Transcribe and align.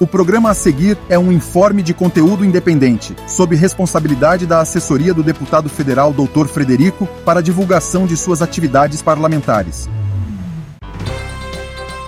O 0.00 0.06
programa 0.06 0.48
a 0.48 0.54
seguir 0.54 0.96
é 1.10 1.18
um 1.18 1.30
informe 1.30 1.82
de 1.82 1.92
conteúdo 1.92 2.42
independente, 2.42 3.14
sob 3.28 3.54
responsabilidade 3.54 4.46
da 4.46 4.60
assessoria 4.60 5.12
do 5.12 5.22
deputado 5.22 5.68
federal 5.68 6.10
Dr. 6.10 6.46
Frederico 6.46 7.06
para 7.22 7.42
divulgação 7.42 8.06
de 8.06 8.16
suas 8.16 8.40
atividades 8.40 9.02
parlamentares. 9.02 9.90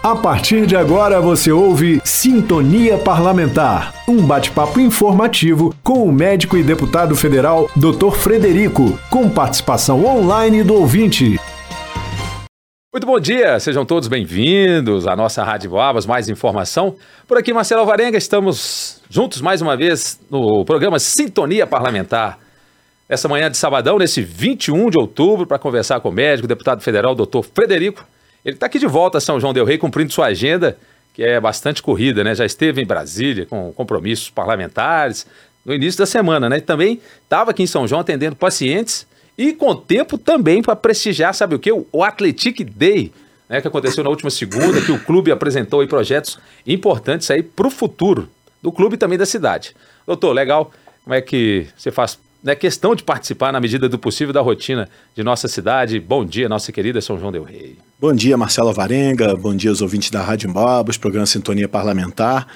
A 0.02 0.16
partir 0.16 0.66
de 0.66 0.74
agora 0.74 1.20
você 1.20 1.52
ouve 1.52 2.00
Sintonia 2.02 2.96
Parlamentar, 2.96 3.92
um 4.08 4.22
bate-papo 4.26 4.80
informativo 4.80 5.74
com 5.84 6.04
o 6.04 6.12
médico 6.12 6.56
e 6.56 6.62
deputado 6.62 7.14
federal 7.14 7.70
Dr. 7.76 8.12
Frederico, 8.16 8.98
com 9.10 9.28
participação 9.28 10.02
online 10.06 10.64
do 10.64 10.74
ouvinte. 10.74 11.38
Muito 12.94 13.06
bom 13.06 13.18
dia, 13.18 13.58
sejam 13.58 13.86
todos 13.86 14.06
bem-vindos 14.06 15.06
à 15.06 15.16
nossa 15.16 15.42
Rádio 15.42 15.70
Boabas, 15.70 16.04
mais 16.04 16.28
informação. 16.28 16.94
Por 17.26 17.38
aqui, 17.38 17.50
Marcelo 17.50 17.80
Alvarenga, 17.80 18.18
estamos 18.18 19.00
juntos 19.08 19.40
mais 19.40 19.62
uma 19.62 19.74
vez 19.74 20.20
no 20.30 20.62
programa 20.66 20.98
Sintonia 20.98 21.66
Parlamentar. 21.66 22.38
Essa 23.08 23.30
manhã 23.30 23.50
de 23.50 23.56
sabadão, 23.56 23.96
nesse 23.96 24.20
21 24.20 24.90
de 24.90 24.98
outubro, 25.00 25.46
para 25.46 25.58
conversar 25.58 26.00
com 26.00 26.10
o 26.10 26.12
médico, 26.12 26.46
deputado 26.46 26.82
federal, 26.82 27.14
doutor 27.14 27.42
Frederico, 27.42 28.04
ele 28.44 28.56
está 28.56 28.66
aqui 28.66 28.78
de 28.78 28.86
volta 28.86 29.16
a 29.16 29.22
São 29.22 29.40
João 29.40 29.54
Del 29.54 29.64
Rei, 29.64 29.78
cumprindo 29.78 30.12
sua 30.12 30.26
agenda, 30.26 30.76
que 31.14 31.22
é 31.22 31.40
bastante 31.40 31.82
corrida, 31.82 32.22
né? 32.22 32.34
Já 32.34 32.44
esteve 32.44 32.82
em 32.82 32.86
Brasília 32.86 33.46
com 33.46 33.72
compromissos 33.72 34.28
parlamentares 34.28 35.26
no 35.64 35.72
início 35.72 35.98
da 35.98 36.04
semana, 36.04 36.46
né? 36.46 36.60
Também 36.60 37.00
estava 37.24 37.52
aqui 37.52 37.62
em 37.62 37.66
São 37.66 37.88
João 37.88 38.02
atendendo 38.02 38.36
pacientes 38.36 39.06
e 39.36 39.52
com 39.52 39.74
tempo 39.74 40.18
também 40.18 40.62
para 40.62 40.76
prestigiar, 40.76 41.34
sabe 41.34 41.54
o 41.54 41.58
que? 41.58 41.70
O 41.72 42.04
Athletic 42.04 42.64
Day, 42.64 43.12
né? 43.48 43.60
Que 43.60 43.68
aconteceu 43.68 44.02
na 44.04 44.10
última 44.10 44.30
segunda, 44.30 44.80
que 44.80 44.92
o 44.92 44.98
clube 44.98 45.30
apresentou 45.30 45.80
aí 45.80 45.86
projetos 45.86 46.38
importantes 46.66 47.30
aí 47.30 47.42
para 47.42 47.66
o 47.66 47.70
futuro 47.70 48.28
do 48.62 48.70
clube 48.70 48.94
e 48.94 48.98
também 48.98 49.18
da 49.18 49.26
cidade. 49.26 49.74
Doutor, 50.06 50.32
legal. 50.32 50.72
Como 51.04 51.14
é 51.14 51.20
que 51.20 51.66
você 51.76 51.90
faz 51.90 52.18
né, 52.42 52.54
questão 52.54 52.94
de 52.94 53.02
participar 53.02 53.52
na 53.52 53.60
medida 53.60 53.88
do 53.88 53.98
possível 53.98 54.32
da 54.32 54.40
rotina 54.40 54.88
de 55.14 55.22
nossa 55.22 55.46
cidade. 55.46 56.00
Bom 56.00 56.24
dia, 56.24 56.48
nossa 56.48 56.72
querida 56.72 57.00
São 57.00 57.18
João 57.18 57.30
del 57.30 57.44
Rei. 57.44 57.76
Bom 58.00 58.12
dia, 58.12 58.36
Marcelo 58.36 58.72
Varenga. 58.72 59.36
Bom 59.36 59.54
dia 59.54 59.70
aos 59.70 59.80
ouvintes 59.80 60.10
da 60.10 60.22
Rádio 60.22 60.52
Babos, 60.52 60.96
programa 60.96 61.26
Sintonia 61.26 61.68
Parlamentar. 61.68 62.48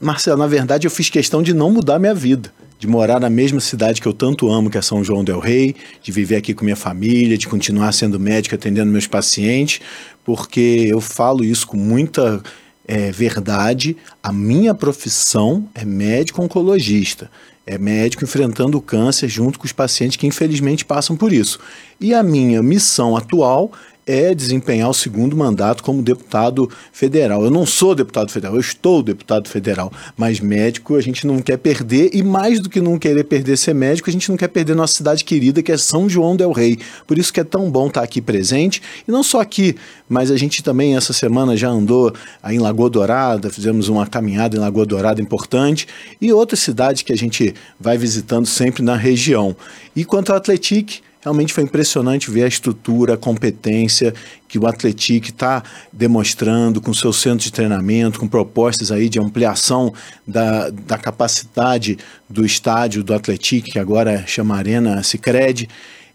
Marcelo, 0.00 0.38
na 0.38 0.46
verdade 0.46 0.86
eu 0.86 0.90
fiz 0.90 1.10
questão 1.10 1.42
de 1.42 1.52
não 1.54 1.70
mudar 1.70 1.98
minha 1.98 2.14
vida, 2.14 2.50
de 2.80 2.86
morar 2.86 3.20
na 3.20 3.28
mesma 3.28 3.60
cidade 3.60 4.00
que 4.00 4.08
eu 4.08 4.12
tanto 4.14 4.50
amo, 4.50 4.70
que 4.70 4.78
é 4.78 4.82
São 4.82 5.04
João 5.04 5.22
del 5.22 5.38
Rei, 5.38 5.76
de 6.02 6.10
viver 6.10 6.36
aqui 6.36 6.54
com 6.54 6.64
minha 6.64 6.74
família, 6.74 7.36
de 7.36 7.46
continuar 7.46 7.92
sendo 7.92 8.18
médico 8.18 8.54
atendendo 8.54 8.90
meus 8.90 9.06
pacientes, 9.06 9.82
porque 10.24 10.88
eu 10.88 10.98
falo 10.98 11.44
isso 11.44 11.66
com 11.66 11.76
muita 11.76 12.42
é, 12.88 13.12
verdade. 13.12 13.98
A 14.22 14.32
minha 14.32 14.74
profissão 14.74 15.68
é 15.74 15.84
médico 15.84 16.40
oncologista 16.40 17.30
é 17.66 17.78
médico 17.78 18.24
enfrentando 18.24 18.78
o 18.78 18.82
câncer 18.82 19.28
junto 19.28 19.56
com 19.56 19.64
os 19.64 19.72
pacientes 19.72 20.16
que 20.16 20.26
infelizmente 20.26 20.84
passam 20.84 21.16
por 21.16 21.32
isso. 21.32 21.60
E 22.00 22.12
a 22.12 22.20
minha 22.20 22.60
missão 22.62 23.16
atual 23.16 23.70
é 24.10 24.34
desempenhar 24.34 24.90
o 24.90 24.94
segundo 24.94 25.36
mandato 25.36 25.84
como 25.84 26.02
deputado 26.02 26.68
federal. 26.92 27.44
Eu 27.44 27.50
não 27.50 27.64
sou 27.64 27.94
deputado 27.94 28.30
federal, 28.32 28.54
eu 28.56 28.60
estou 28.60 29.02
deputado 29.02 29.48
federal, 29.48 29.92
mas 30.16 30.40
médico 30.40 30.96
a 30.96 31.00
gente 31.00 31.26
não 31.26 31.40
quer 31.40 31.56
perder 31.58 32.10
e 32.12 32.22
mais 32.22 32.58
do 32.58 32.68
que 32.68 32.80
não 32.80 32.98
querer 32.98 33.24
perder 33.24 33.56
ser 33.56 33.72
médico, 33.72 34.10
a 34.10 34.12
gente 34.12 34.28
não 34.28 34.36
quer 34.36 34.48
perder 34.48 34.74
nossa 34.74 34.94
cidade 34.94 35.24
querida 35.24 35.62
que 35.62 35.70
é 35.70 35.76
São 35.76 36.08
João 36.08 36.34
del 36.34 36.50
Rei. 36.50 36.78
Por 37.06 37.18
isso 37.18 37.32
que 37.32 37.38
é 37.38 37.44
tão 37.44 37.70
bom 37.70 37.86
estar 37.86 38.02
aqui 38.02 38.20
presente 38.20 38.82
e 39.06 39.12
não 39.12 39.22
só 39.22 39.40
aqui, 39.40 39.76
mas 40.08 40.30
a 40.30 40.36
gente 40.36 40.62
também 40.62 40.96
essa 40.96 41.12
semana 41.12 41.56
já 41.56 41.68
andou 41.68 42.12
aí 42.42 42.56
em 42.56 42.58
Lagoa 42.58 42.90
Dourada, 42.90 43.48
fizemos 43.48 43.88
uma 43.88 44.06
caminhada 44.06 44.56
em 44.56 44.60
Lagoa 44.60 44.84
Dourada 44.84 45.22
importante 45.22 45.86
e 46.20 46.32
outras 46.32 46.60
cidades 46.60 47.02
que 47.02 47.12
a 47.12 47.16
gente 47.16 47.54
vai 47.78 47.96
visitando 47.96 48.46
sempre 48.46 48.82
na 48.82 48.96
região. 48.96 49.54
E 49.94 50.04
quanto 50.04 50.30
ao 50.30 50.36
Atletique, 50.36 51.00
Realmente 51.22 51.52
foi 51.52 51.64
impressionante 51.64 52.30
ver 52.30 52.44
a 52.44 52.48
estrutura, 52.48 53.14
a 53.14 53.16
competência 53.16 54.14
que 54.48 54.58
o 54.58 54.66
Atletic 54.66 55.26
está 55.26 55.62
demonstrando 55.92 56.80
com 56.80 56.94
seu 56.94 57.12
centro 57.12 57.44
de 57.44 57.52
treinamento, 57.52 58.18
com 58.18 58.26
propostas 58.26 58.90
aí 58.90 59.08
de 59.08 59.20
ampliação 59.20 59.92
da, 60.26 60.70
da 60.70 60.96
capacidade 60.96 61.98
do 62.28 62.44
estádio 62.44 63.04
do 63.04 63.12
Atletic, 63.12 63.66
que 63.66 63.78
agora 63.78 64.24
chama 64.26 64.56
Arena 64.56 65.02
Sicredi, 65.02 65.68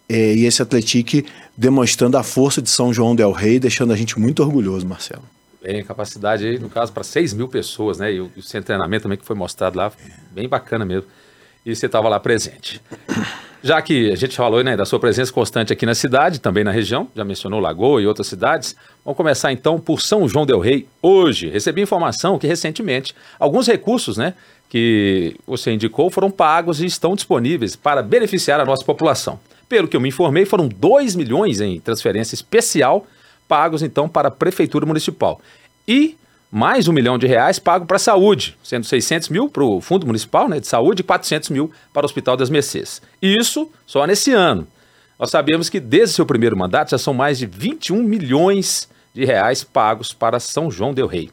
é, 0.09 0.35
e 0.35 0.45
esse 0.45 0.61
Atletic 0.61 1.25
demonstrando 1.55 2.17
a 2.17 2.23
força 2.23 2.61
de 2.61 2.69
São 2.69 2.91
João 2.91 3.15
del 3.15 3.31
Rei, 3.31 3.59
deixando 3.59 3.94
a 3.94 3.95
gente 3.95 4.19
muito 4.19 4.41
orgulhoso, 4.41 4.88
Marcelo. 4.88 5.23
Bem, 5.61 5.83
capacidade 5.83 6.45
aí, 6.45 6.59
no 6.59 6.69
caso, 6.69 6.91
para 6.91 7.03
6 7.03 7.33
mil 7.33 7.47
pessoas, 7.47 7.97
né? 7.97 8.13
E 8.13 8.21
o, 8.21 8.25
o 8.38 8.41
centro 8.41 8.61
de 8.61 8.65
treinamento 8.65 9.03
também 9.03 9.17
que 9.17 9.25
foi 9.25 9.35
mostrado 9.35 9.77
lá, 9.77 9.91
bem 10.31 10.47
bacana 10.47 10.85
mesmo. 10.85 11.07
E 11.65 11.75
você 11.75 11.88
estava 11.88 12.07
lá 12.07 12.19
presente. 12.19 12.79
Já 13.65 13.81
que 13.81 14.11
a 14.11 14.15
gente 14.15 14.37
falou 14.37 14.63
né, 14.63 14.77
da 14.77 14.85
sua 14.85 14.99
presença 14.99 15.33
constante 15.33 15.73
aqui 15.73 15.87
na 15.87 15.95
cidade, 15.95 16.39
também 16.39 16.63
na 16.63 16.69
região, 16.69 17.07
já 17.15 17.25
mencionou 17.25 17.59
Lagoa 17.59 17.99
e 17.99 18.05
outras 18.05 18.27
cidades, 18.27 18.75
vamos 19.03 19.17
começar 19.17 19.51
então 19.51 19.79
por 19.79 20.01
São 20.01 20.29
João 20.29 20.45
del 20.45 20.59
Rei. 20.59 20.87
Hoje, 21.01 21.49
recebi 21.49 21.81
informação 21.81 22.37
que 22.37 22.45
recentemente 22.45 23.15
alguns 23.39 23.65
recursos 23.65 24.17
né, 24.17 24.35
que 24.69 25.35
você 25.47 25.71
indicou 25.71 26.11
foram 26.11 26.29
pagos 26.29 26.79
e 26.79 26.85
estão 26.85 27.15
disponíveis 27.15 27.75
para 27.75 28.03
beneficiar 28.03 28.59
a 28.59 28.65
nossa 28.65 28.85
população. 28.85 29.39
Pelo 29.67 29.87
que 29.87 29.97
eu 29.97 29.99
me 29.99 30.09
informei, 30.09 30.45
foram 30.45 30.67
2 30.67 31.15
milhões 31.15 31.59
em 31.59 31.79
transferência 31.79 32.35
especial 32.35 33.07
pagos 33.47 33.81
então 33.81 34.07
para 34.07 34.27
a 34.27 34.31
Prefeitura 34.31 34.85
Municipal. 34.85 35.41
E 35.87 36.15
mais 36.55 36.88
um 36.88 36.93
milhão 36.93 37.17
de 37.17 37.27
reais 37.27 37.59
pago 37.59 37.85
para 37.85 37.97
a 37.97 37.99
saúde, 37.99 38.57
sendo 38.63 38.85
600 38.85 39.27
mil 39.27 39.49
para 39.49 39.61
o 39.61 39.81
Fundo 39.81 40.07
Municipal 40.07 40.47
né, 40.47 40.57
de 40.57 40.66
Saúde 40.66 41.01
e 41.01 41.03
400 41.03 41.49
mil 41.49 41.69
para 41.91 42.03
o 42.03 42.07
Hospital 42.07 42.38
das 42.38 42.49
Mercês. 42.49 43.01
Isso 43.21 43.69
só 43.85 44.07
nesse 44.07 44.31
ano. 44.31 44.65
Nós 45.19 45.31
sabemos 45.31 45.67
que 45.67 45.81
desde 45.81 46.15
seu 46.15 46.25
primeiro 46.25 46.55
mandato 46.55 46.91
já 46.91 46.97
são 46.97 47.13
mais 47.13 47.38
de 47.38 47.45
21 47.45 48.01
milhões 48.01 48.88
de 49.13 49.25
reais 49.25 49.65
pagos 49.65 50.13
para 50.13 50.39
São 50.39 50.71
João 50.71 50.94
del 50.94 51.07
Rei. 51.07 51.29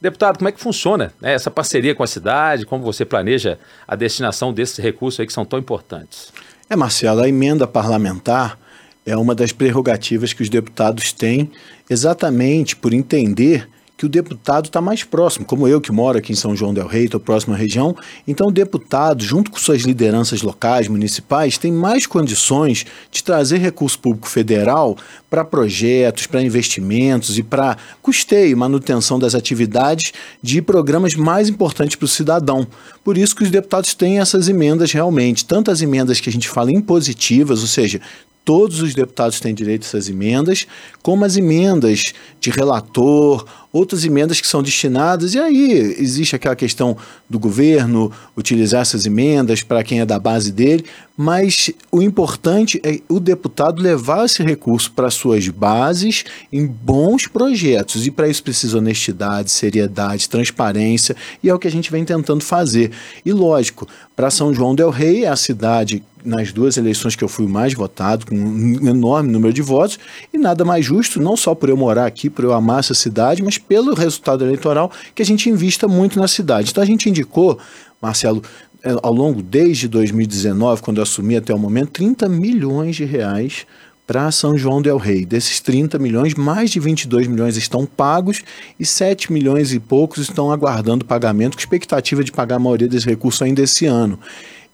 Deputado, 0.00 0.38
como 0.38 0.48
é 0.48 0.52
que 0.52 0.58
funciona 0.58 1.14
né, 1.20 1.34
essa 1.34 1.52
parceria 1.52 1.94
com 1.94 2.02
a 2.02 2.08
cidade? 2.08 2.66
Como 2.66 2.82
você 2.82 3.04
planeja 3.04 3.60
a 3.86 3.94
destinação 3.94 4.52
desses 4.52 4.78
recursos 4.78 5.20
aí 5.20 5.26
que 5.28 5.32
são 5.32 5.44
tão 5.44 5.60
importantes? 5.60 6.32
É, 6.68 6.74
Marcelo, 6.74 7.22
a 7.22 7.28
emenda 7.28 7.64
parlamentar 7.64 8.58
é 9.06 9.16
uma 9.16 9.36
das 9.36 9.52
prerrogativas 9.52 10.32
que 10.32 10.42
os 10.42 10.48
deputados 10.48 11.12
têm, 11.12 11.52
exatamente 11.88 12.74
por 12.74 12.92
entender 12.92 13.68
que 14.04 14.06
o 14.06 14.08
deputado 14.08 14.66
está 14.66 14.80
mais 14.80 15.02
próximo, 15.02 15.46
como 15.46 15.66
eu 15.66 15.80
que 15.80 15.90
moro 15.90 16.18
aqui 16.18 16.32
em 16.32 16.36
São 16.36 16.54
João 16.54 16.74
del 16.74 16.86
Rei, 16.86 17.06
estou 17.06 17.18
próximo 17.18 17.54
à 17.54 17.56
região. 17.56 17.96
Então, 18.28 18.48
o 18.48 18.52
deputado, 18.52 19.24
junto 19.24 19.50
com 19.50 19.58
suas 19.58 19.82
lideranças 19.82 20.42
locais, 20.42 20.88
municipais, 20.88 21.56
tem 21.56 21.72
mais 21.72 22.06
condições 22.06 22.84
de 23.10 23.24
trazer 23.24 23.58
recurso 23.58 23.98
público 23.98 24.28
federal 24.28 24.96
para 25.30 25.44
projetos, 25.44 26.26
para 26.26 26.42
investimentos 26.42 27.38
e 27.38 27.42
para 27.42 27.78
custeio, 28.02 28.56
manutenção 28.56 29.18
das 29.18 29.34
atividades 29.34 30.12
de 30.42 30.60
programas 30.60 31.14
mais 31.14 31.48
importantes 31.48 31.96
para 31.96 32.04
o 32.04 32.08
cidadão. 32.08 32.66
Por 33.02 33.16
isso 33.16 33.34
que 33.34 33.42
os 33.42 33.50
deputados 33.50 33.94
têm 33.94 34.18
essas 34.18 34.48
emendas 34.48 34.92
realmente, 34.92 35.44
tanto 35.46 35.70
as 35.70 35.80
emendas 35.80 36.20
que 36.20 36.28
a 36.28 36.32
gente 36.32 36.48
fala 36.48 36.70
impositivas, 36.70 37.60
ou 37.60 37.66
seja, 37.66 38.00
todos 38.44 38.82
os 38.82 38.94
deputados 38.94 39.40
têm 39.40 39.54
direito 39.54 39.84
a 39.84 39.86
essas 39.86 40.08
emendas, 40.08 40.66
como 41.02 41.24
as 41.24 41.36
emendas 41.36 42.12
de 42.38 42.50
relator, 42.50 43.46
outras 43.72 44.04
emendas 44.04 44.40
que 44.40 44.46
são 44.46 44.62
destinadas, 44.62 45.34
e 45.34 45.38
aí 45.38 45.72
existe 45.98 46.36
aquela 46.36 46.54
questão 46.54 46.96
do 47.28 47.38
governo 47.38 48.12
utilizar 48.36 48.82
essas 48.82 49.04
emendas 49.06 49.62
para 49.62 49.82
quem 49.82 50.00
é 50.00 50.06
da 50.06 50.18
base 50.18 50.52
dele, 50.52 50.84
mas 51.16 51.70
o 51.90 52.02
importante 52.02 52.80
é 52.84 53.00
o 53.08 53.18
deputado 53.18 53.82
levar 53.82 54.26
esse 54.26 54.42
recurso 54.42 54.92
para 54.92 55.10
suas 55.10 55.48
bases 55.48 56.24
em 56.52 56.66
bons 56.66 57.26
projetos, 57.26 58.06
e 58.06 58.10
para 58.10 58.28
isso 58.28 58.42
precisa 58.42 58.78
honestidade, 58.78 59.50
seriedade, 59.50 60.28
transparência, 60.28 61.16
e 61.42 61.48
é 61.48 61.54
o 61.54 61.58
que 61.58 61.68
a 61.68 61.72
gente 61.72 61.90
vem 61.90 62.04
tentando 62.04 62.44
fazer. 62.44 62.92
E 63.24 63.32
lógico, 63.32 63.88
para 64.14 64.30
São 64.30 64.54
João 64.54 64.74
del 64.74 64.90
Rei, 64.90 65.24
é 65.24 65.28
a 65.28 65.36
cidade 65.36 66.02
nas 66.24 66.52
duas 66.52 66.76
eleições 66.76 67.14
que 67.14 67.22
eu 67.22 67.28
fui 67.28 67.46
mais 67.46 67.74
votado, 67.74 68.26
com 68.26 68.34
um 68.34 68.88
enorme 68.88 69.30
número 69.30 69.52
de 69.52 69.62
votos, 69.62 69.98
e 70.32 70.38
nada 70.38 70.64
mais 70.64 70.84
justo, 70.84 71.20
não 71.20 71.36
só 71.36 71.54
por 71.54 71.68
eu 71.68 71.76
morar 71.76 72.06
aqui, 72.06 72.30
por 72.30 72.44
eu 72.44 72.52
amar 72.52 72.80
essa 72.80 72.94
cidade, 72.94 73.42
mas 73.42 73.58
pelo 73.58 73.94
resultado 73.94 74.44
eleitoral, 74.44 74.90
que 75.14 75.22
a 75.22 75.26
gente 75.26 75.50
invista 75.50 75.86
muito 75.86 76.18
na 76.18 76.26
cidade. 76.26 76.70
Então 76.70 76.82
a 76.82 76.86
gente 76.86 77.08
indicou, 77.08 77.58
Marcelo, 78.00 78.42
é, 78.82 78.94
ao 79.02 79.12
longo 79.12 79.42
desde 79.42 79.88
2019, 79.88 80.82
quando 80.82 80.98
eu 80.98 81.02
assumi 81.02 81.36
até 81.36 81.54
o 81.54 81.58
momento, 81.58 81.90
30 81.92 82.28
milhões 82.28 82.96
de 82.96 83.04
reais 83.04 83.66
para 84.06 84.30
São 84.30 84.56
João 84.56 84.82
del 84.82 84.98
Rei. 84.98 85.24
Desses 85.24 85.60
30 85.60 85.98
milhões, 85.98 86.34
mais 86.34 86.70
de 86.70 86.78
22 86.78 87.26
milhões 87.26 87.56
estão 87.56 87.86
pagos 87.86 88.42
e 88.78 88.84
7 88.84 89.32
milhões 89.32 89.72
e 89.72 89.80
poucos 89.80 90.18
estão 90.18 90.52
aguardando 90.52 91.04
pagamento, 91.04 91.56
com 91.56 91.60
expectativa 91.60 92.22
de 92.22 92.30
pagar 92.30 92.56
a 92.56 92.58
maioria 92.58 92.86
desses 92.86 93.06
recursos 93.06 93.40
ainda 93.40 93.62
esse 93.62 93.86
ano. 93.86 94.18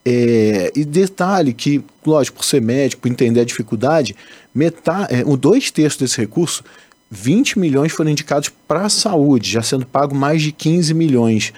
É, 0.05 0.73
e 0.75 0.85
detalhe 0.85 1.53
que, 1.53 1.83
lógico, 2.07 2.39
por 2.39 2.45
ser 2.45 2.63
médico, 2.63 3.03
por 3.03 3.09
entender 3.09 3.41
a 3.41 3.45
dificuldade, 3.45 4.17
metade, 4.55 5.15
é, 5.15 5.25
dois 5.37 5.71
terços 5.71 5.99
desse 6.01 6.19
recurso, 6.19 6.65
20 7.11 7.59
milhões 7.59 7.93
foram 7.93 8.11
indicados 8.11 8.51
para 8.69 8.83
a 8.83 8.89
saúde, 8.89 9.51
já 9.51 9.63
sendo 9.63 9.85
pago 9.85 10.15
mais 10.15 10.43
de 10.43 10.53
15 10.53 10.95
milhões. 10.95 11.53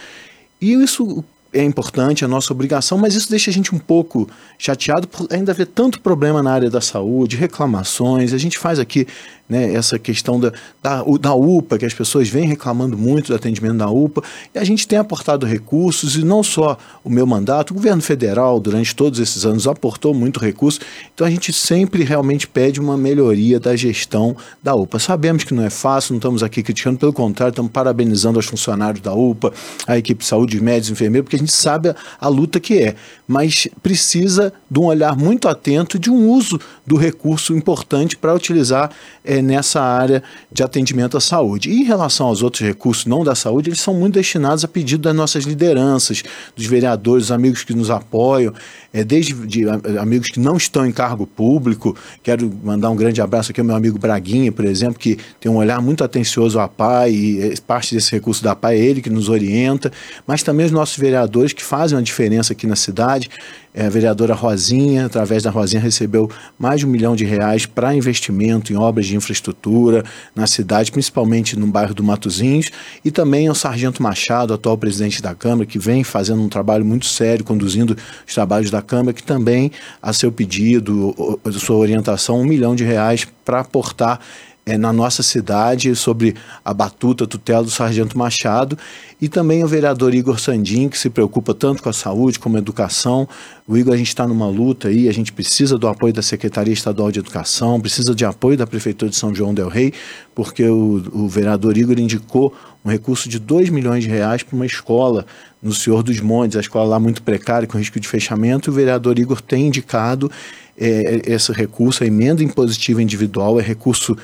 E 0.61 0.73
isso 0.73 1.23
é 1.53 1.63
importante, 1.63 2.25
é 2.25 2.27
nossa 2.27 2.53
obrigação, 2.53 2.97
mas 2.97 3.15
isso 3.15 3.29
deixa 3.29 3.51
a 3.51 3.53
gente 3.53 3.75
um 3.75 3.79
pouco 3.79 4.29
chateado 4.59 5.07
por 5.07 5.29
ainda 5.31 5.53
haver 5.53 5.67
tanto 5.67 6.01
problema 6.01 6.43
na 6.43 6.51
área 6.51 6.71
da 6.71 6.81
saúde, 6.81 7.37
reclamações. 7.37 8.33
A 8.33 8.39
gente 8.39 8.59
faz 8.59 8.79
aqui 8.79 9.07
né, 9.53 9.75
essa 9.75 9.99
questão 9.99 10.41
da, 10.41 10.51
da, 10.83 11.05
da, 11.21 11.35
UPA, 11.35 11.77
que 11.77 11.85
as 11.85 11.93
pessoas 11.93 12.27
vêm 12.27 12.47
reclamando 12.47 12.97
muito 12.97 13.29
do 13.29 13.35
atendimento 13.35 13.77
da 13.77 13.91
UPA, 13.91 14.23
e 14.55 14.59
a 14.59 14.65
gente 14.65 14.89
tem 14.89 14.99
aportado 14.99 15.45
recursos, 15.45 16.17
e 16.17 16.25
não 16.25 16.43
só 16.43 16.79
o 17.05 17.11
meu 17.11 17.27
mandato, 17.27 17.73
o 17.73 17.75
governo 17.75 18.01
federal, 18.01 18.59
durante 18.59 18.97
todos 18.97 19.21
esses 19.21 19.45
anos, 19.45 19.69
aportou 19.69 20.15
muito 20.15 20.41
recurso, 20.41 20.81
então 21.15 21.27
a 21.27 21.31
gente 21.31 21.53
sempre 21.53 22.03
realmente 22.03 22.49
pede 22.49 22.81
uma 22.81 22.97
melhoria 22.97 23.61
da 23.61 23.77
gestão 23.77 24.35
da 24.63 24.75
UPA. 24.75 24.99
Sabemos 24.99 25.45
que 25.45 25.53
não 25.53 25.63
é 25.63 25.71
fácil, 25.71 26.15
não 26.15 26.19
estamos 26.19 26.43
aqui 26.43 26.63
criticando, 26.63 26.99
pelo 26.99 27.13
contrário, 27.13 27.53
estamos 27.53 27.71
parabenizando 27.71 28.39
os 28.39 28.47
funcionários 28.47 29.03
da 29.03 29.13
UPA, 29.13 29.53
a 29.87 29.99
equipe 29.99 30.23
de 30.23 30.27
saúde, 30.27 30.57
os 30.57 30.63
médicos, 30.63 30.91
enfermeiros, 30.91 31.27
porque 31.27 31.37
a 31.37 31.39
gente 31.39 31.53
sabe 31.53 31.91
a, 31.91 31.97
a 32.19 32.29
luta 32.29 32.59
que 32.59 32.79
é, 32.79 32.95
mas 33.29 33.69
precisa 33.83 34.51
de 34.71 34.79
um 34.79 34.85
olhar 34.85 35.15
muito 35.15 35.47
atento 35.47 35.99
de 35.99 36.11
um 36.11 36.31
uso 36.31 36.59
do 36.87 36.97
recurso 36.97 37.55
importante 37.55 38.17
para 38.17 38.35
utilizar 38.35 38.91
é, 39.23 39.42
nessa 39.43 39.81
área 39.81 40.23
de 40.51 40.63
atendimento 40.63 41.17
à 41.17 41.21
saúde. 41.21 41.71
E 41.71 41.81
em 41.81 41.85
relação 41.85 42.27
aos 42.27 42.43
outros 42.43 42.67
recursos 42.67 43.07
não 43.07 43.25
da 43.25 43.35
saúde, 43.35 43.71
eles 43.71 43.81
são 43.81 43.95
muito 43.95 44.15
destinados 44.15 44.65
a 44.65 44.69
pedido 44.69 45.03
das 45.03 45.15
nossas 45.15 45.45
lideranças, 45.45 46.23
dos 46.57 46.67
vereadores, 46.67 47.25
dos 47.25 47.33
amigos 47.33 47.65
que 47.65 47.75
nos 47.75 47.91
apoiam, 47.91 48.53
é, 48.93 49.03
desde 49.03 49.35
de, 49.47 49.65
amigos 49.99 50.29
que 50.29 50.39
não 50.39 50.57
estão 50.57 50.87
em 50.87 50.93
cargo 50.93 51.27
público. 51.27 51.97
Quero 52.23 52.51
mandar 52.63 52.91
um 52.91 52.97
grande 52.97 53.21
abraço 53.21 53.51
aqui 53.51 53.61
ao 53.61 53.67
meu 53.67 53.77
amigo 53.77 53.99
Braguinha, 53.99 54.53
por 54.53 54.65
exemplo, 54.65 54.99
que 54.99 55.19
tem 55.41 55.51
um 55.51 55.57
olhar 55.57 55.81
muito 55.81 56.05
atencioso 56.05 56.61
à 56.61 56.69
PAI, 56.69 57.13
e 57.13 57.43
é, 57.43 57.55
parte 57.67 57.95
desse 57.95 58.13
recurso 58.13 58.43
da 58.43 58.55
PAI 58.55 58.77
é 58.77 58.85
ele 58.85 59.03
que 59.03 59.11
nos 59.11 59.29
orienta, 59.29 59.91
mas 60.27 60.43
também 60.43 60.67
os 60.67 60.73
nossos 60.73 60.97
vereadores 60.97 61.53
que 61.53 61.63
fazem 61.63 61.97
uma 61.97 62.03
diferença 62.03 62.53
aqui 62.53 62.67
na 62.67 62.77
cidade. 62.77 63.31
É, 63.75 63.87
a 63.87 63.89
vereadora 63.89 64.35
Rosinha, 64.35 65.07
através 65.07 65.43
da 65.43 65.51
Rosinha, 65.51 65.81
recebeu 65.81 66.31
mais 66.59 66.81
de 66.81 66.87
um 66.87 66.91
milhão 66.91 67.17
de 67.17 67.25
reais 67.25 67.65
para 67.65 67.95
investimento 67.95 68.71
em 68.71 68.77
obras 68.77 69.07
de 69.07 69.17
infraestrutura 69.17 70.05
na 70.37 70.47
cidade, 70.47 70.93
principalmente 70.93 71.59
no 71.59 71.67
bairro 71.67 71.95
do 71.95 72.05
Matozinhos, 72.05 72.71
e 73.03 73.11
também 73.11 73.49
ao 73.49 73.55
Sargento 73.55 74.03
Machado, 74.03 74.53
atual 74.53 74.77
presidente 74.77 75.23
da 75.23 75.35
Câmara, 75.35 75.65
que 75.65 75.79
vem 75.79 76.05
fazendo 76.05 76.43
um 76.43 76.51
trabalho 76.51 76.85
muito 76.85 77.07
sério, 77.07 77.45
conduzindo 77.45 77.97
os 78.27 78.35
trabalhos 78.35 78.71
da 78.71 78.83
Câmara, 78.83 79.15
que 79.15 79.23
também, 79.23 79.73
a 80.03 80.13
seu 80.13 80.31
pedido, 80.31 81.41
a 81.43 81.53
sua 81.53 81.77
orientação, 81.77 82.41
um 82.41 82.45
milhão 82.45 82.77
de 82.77 82.85
reais 82.85 83.27
para 83.43 83.61
aportar 83.61 84.21
é, 84.65 84.79
na 84.79 84.93
nossa 84.93 85.23
cidade 85.23 85.95
sobre 85.97 86.37
a 86.65 86.73
batuta 86.73 87.27
tutela 87.27 87.65
do 87.65 87.71
Sargento 87.71 88.17
Machado 88.17 88.79
e 89.21 89.29
também 89.29 89.63
o 89.65 89.69
vereador 89.69 90.15
Igor 90.15 90.39
Sandin, 90.39 90.89
que 90.89 90.99
se 90.99 91.11
preocupa 91.11 91.55
tanto 91.55 91.83
com 91.83 91.89
a 91.89 91.93
saúde 91.93 92.39
como 92.39 92.57
a 92.57 92.59
educação. 92.59 93.29
O 93.67 93.77
Igor, 93.77 93.95
a 93.95 93.97
gente 93.97 94.09
está 94.09 94.27
numa 94.27 94.49
luta 94.49 94.89
aí, 94.89 95.09
a 95.09 95.13
gente 95.13 95.33
precisa 95.33 95.79
do 95.79 95.87
apoio 95.87 96.13
da 96.13 96.21
Secretaria 96.21 96.75
Estadual 96.75 97.13
de 97.13 97.21
Educação, 97.21 97.81
precisa 97.81 98.13
de 98.13 98.25
apoio 98.25 98.57
da 98.57 98.67
Prefeitura 98.67 99.09
de 99.09 99.17
São 99.17 99.33
João 99.33 99.55
del 99.55 99.69
Rei, 99.69 99.93
porque 100.35 100.65
o, 100.65 101.03
o 101.13 101.29
vereador 101.29 101.77
Igor 101.77 101.99
indicou 101.99 102.53
um 102.85 102.91
recurso 102.91 103.29
de 103.29 103.39
2 103.39 103.71
milhões 103.71 104.03
de 104.03 104.11
reais 104.11 104.43
para 104.43 104.57
uma 104.57 104.67
escola 104.67 105.25
no 105.63 105.73
Senhor 105.73 106.03
dos 106.03 106.19
Montes, 106.19 106.57
a 106.57 106.61
escola 106.61 106.89
lá 106.89 106.99
muito 106.99 107.23
precária, 107.23 107.69
com 107.69 107.79
risco 107.79 108.01
de 108.01 108.09
fechamento, 108.09 108.71
o 108.71 108.75
vereador 108.75 109.17
Igor 109.17 109.41
tem 109.41 109.69
indicado 109.69 110.29
é, 110.77 111.23
esse 111.27 111.53
recurso, 111.53 112.03
a 112.03 112.07
emenda 112.07 112.43
impositiva 112.43 113.01
individual, 113.01 113.61
é 113.61 113.63
recurso 113.63 114.17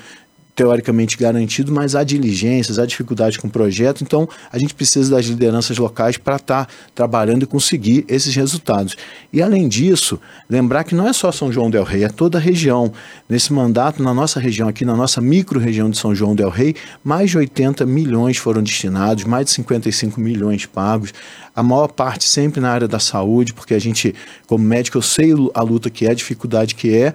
teoricamente 0.59 1.15
garantido, 1.15 1.71
mas 1.71 1.95
há 1.95 2.03
diligências, 2.03 2.77
há 2.77 2.85
dificuldades 2.85 3.37
com 3.37 3.47
o 3.47 3.49
projeto, 3.49 4.03
então 4.03 4.27
a 4.51 4.59
gente 4.59 4.73
precisa 4.73 5.15
das 5.15 5.25
lideranças 5.25 5.77
locais 5.77 6.17
para 6.17 6.35
estar 6.35 6.65
tá 6.65 6.73
trabalhando 6.93 7.43
e 7.43 7.45
conseguir 7.45 8.03
esses 8.09 8.35
resultados. 8.35 8.97
E 9.31 9.41
além 9.41 9.69
disso, 9.69 10.19
lembrar 10.49 10.83
que 10.83 10.93
não 10.93 11.07
é 11.07 11.13
só 11.13 11.31
São 11.31 11.49
João 11.49 11.69
del 11.69 11.85
Rei, 11.85 12.03
é 12.03 12.09
toda 12.09 12.37
a 12.37 12.41
região. 12.41 12.91
Nesse 13.29 13.53
mandato, 13.53 14.03
na 14.03 14.13
nossa 14.13 14.37
região 14.37 14.67
aqui, 14.67 14.83
na 14.83 14.97
nossa 14.97 15.21
micro-região 15.21 15.89
de 15.89 15.97
São 15.97 16.13
João 16.13 16.35
del 16.35 16.49
Rei, 16.49 16.75
mais 17.01 17.29
de 17.29 17.37
80 17.37 17.85
milhões 17.85 18.35
foram 18.35 18.61
destinados, 18.61 19.23
mais 19.23 19.45
de 19.45 19.51
55 19.51 20.19
milhões 20.19 20.65
pagos 20.65 21.13
a 21.59 21.63
maior 21.63 21.89
parte 21.89 22.23
sempre 22.23 22.61
na 22.61 22.71
área 22.71 22.87
da 22.87 22.99
saúde, 22.99 23.53
porque 23.53 23.73
a 23.73 23.79
gente, 23.79 24.15
como 24.47 24.63
médico, 24.63 24.97
eu 24.97 25.01
sei 25.01 25.33
a 25.53 25.61
luta 25.61 25.89
que 25.89 26.05
é, 26.05 26.11
a 26.11 26.13
dificuldade 26.13 26.73
que 26.73 26.95
é, 26.95 27.13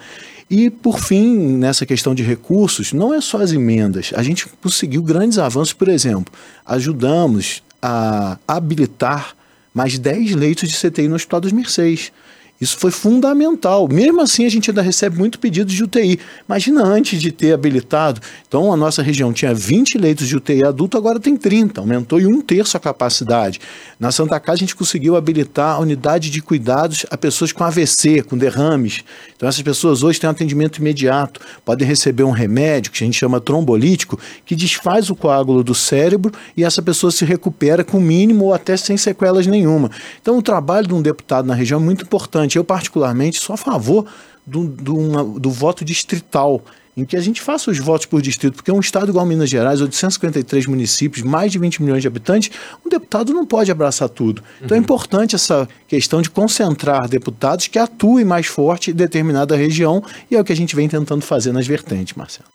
e, 0.51 0.69
por 0.69 0.99
fim, 1.01 1.57
nessa 1.57 1.87
questão 1.87 2.15
de 2.15 2.23
recursos, 2.23 2.93
não 2.93 3.15
é 3.15 3.21
só 3.21 3.41
as 3.41 3.53
emendas. 3.53 4.13
A 4.15 4.23
gente 4.23 4.47
conseguiu 4.63 5.03
grandes 5.03 5.39
avanços, 5.39 5.73
por 5.73 5.89
exemplo, 5.89 6.33
ajudamos 6.67 7.63
a 7.81 8.39
habilitar 8.47 9.35
mais 9.73 9.99
10 9.99 10.35
leitos 10.35 10.69
de 10.69 10.77
CTI 10.77 11.09
no 11.09 11.17
Hospital 11.17 11.41
dos 11.41 11.53
Mercês. 11.53 12.13
Isso 12.61 12.79
foi 12.79 12.93
fundamental. 12.93 13.89
Mesmo 13.89 14.21
assim, 14.21 14.47
a 14.47 14.49
gente 14.49 14.71
ainda 14.71 14.81
recebe 14.81 15.19
muito 15.19 15.41
pedido 15.41 15.71
de 15.71 15.83
UTI. 15.83 16.21
Imagina 16.49 16.85
antes 16.85 17.21
de 17.21 17.33
ter 17.33 17.53
habilitado. 17.53 18.21
Então, 18.47 18.73
a 18.73 18.77
nossa 18.77 19.03
região 19.03 19.33
tinha 19.33 19.53
20 19.53 19.99
leitos 19.99 20.29
de 20.29 20.37
UTI 20.37 20.65
adulto, 20.65 20.97
agora 20.97 21.19
tem 21.19 21.37
30. 21.37 21.81
Aumentou 21.81 22.21
em 22.21 22.27
um 22.27 22.41
terço 22.41 22.77
a 22.77 22.81
capacidade. 22.81 23.61
Na 23.99 24.13
Santa 24.13 24.39
Casa, 24.39 24.59
a 24.59 24.61
gente 24.61 24.77
conseguiu 24.77 25.17
habilitar 25.17 25.75
a 25.75 25.81
unidade 25.81 26.31
de 26.31 26.41
cuidados 26.41 27.05
a 27.11 27.19
pessoas 27.19 27.51
com 27.51 27.65
AVC, 27.65 28.23
com 28.23 28.39
derrames. 28.39 29.03
Então, 29.37 29.49
essas 29.49 29.63
pessoas 29.63 30.05
hoje 30.05 30.21
têm 30.21 30.29
um 30.29 30.31
atendimento 30.31 30.79
imediato. 30.79 31.41
Podem 31.65 31.87
receber 31.87 32.23
um 32.23 32.31
remédio, 32.31 32.93
que 32.93 33.03
a 33.03 33.07
gente 33.07 33.19
chama 33.19 33.41
trombolítico, 33.41 34.19
que 34.47 34.55
desfaz 34.55 35.11
o 35.11 35.17
coágulo 35.17 35.65
do 35.65 35.75
cérebro 35.75 36.33
e 36.57 36.63
essa 36.63 36.81
pessoa 36.81 37.11
se 37.11 37.25
recupera 37.25 37.83
com 37.83 37.99
mínimo 37.99 38.47
ou 38.47 38.55
até 38.55 38.77
sem 38.77 38.97
sequelas 38.97 39.47
nenhuma. 39.47 39.91
Então, 40.23 40.39
o 40.39 40.43
trabalho 40.43 40.87
de 40.87 40.95
um 40.95 41.03
deputado 41.03 41.47
na 41.47 41.55
região 41.55 41.81
é 41.81 41.83
muito 41.83 42.05
importante 42.05 42.44
importante. 42.45 42.57
Eu, 42.57 42.65
particularmente, 42.65 43.41
sou 43.41 43.55
a 43.55 43.57
favor 43.57 44.07
do, 44.47 44.67
do, 44.67 44.97
uma, 44.97 45.25
do 45.25 45.51
voto 45.51 45.85
distrital 45.85 46.63
em 46.97 47.05
que 47.05 47.17
a 47.17 47.21
gente 47.21 47.43
faça 47.43 47.73
os 47.73 47.79
votos 47.81 48.07
por 48.07 48.23
distrito, 48.23 48.55
porque 48.55 48.71
um 48.71 48.79
estado 48.79 49.11
igual 49.11 49.27
Minas 49.27 49.51
Gerais, 49.51 49.81
853 49.81 50.67
municípios, 50.67 51.25
mais 51.25 51.51
de 51.51 51.59
20 51.59 51.83
milhões 51.83 52.03
de 52.03 52.07
habitantes, 52.07 52.53
um 52.87 52.89
deputado 52.89 53.33
não 53.33 53.45
pode 53.45 53.69
abraçar 53.69 54.09
tudo. 54.09 54.45
Então 54.63 54.77
é 54.77 54.79
uhum. 54.79 54.83
é 54.83 54.85
importante 54.85 55.35
essa 55.35 55.69
questão 55.89 56.23
de 56.23 56.31
concentrar 56.31 57.09
deputados 57.09 57.67
que 57.67 57.81
atuem 57.81 58.25
mais 58.25 58.47
forte 58.47 58.93
em 58.93 58.95
determinada 58.95 59.57
região, 59.57 60.05
e 60.31 60.37
é 60.37 60.41
o 60.41 60.45
que 60.45 60.53
a 60.53 60.57
gente 60.57 60.77
vem 60.77 60.89
tentando 60.89 61.23
fazer 61.23 61.53
nas 61.53 61.67
vertentes, 61.67 62.15
Marcelo. 62.15 62.49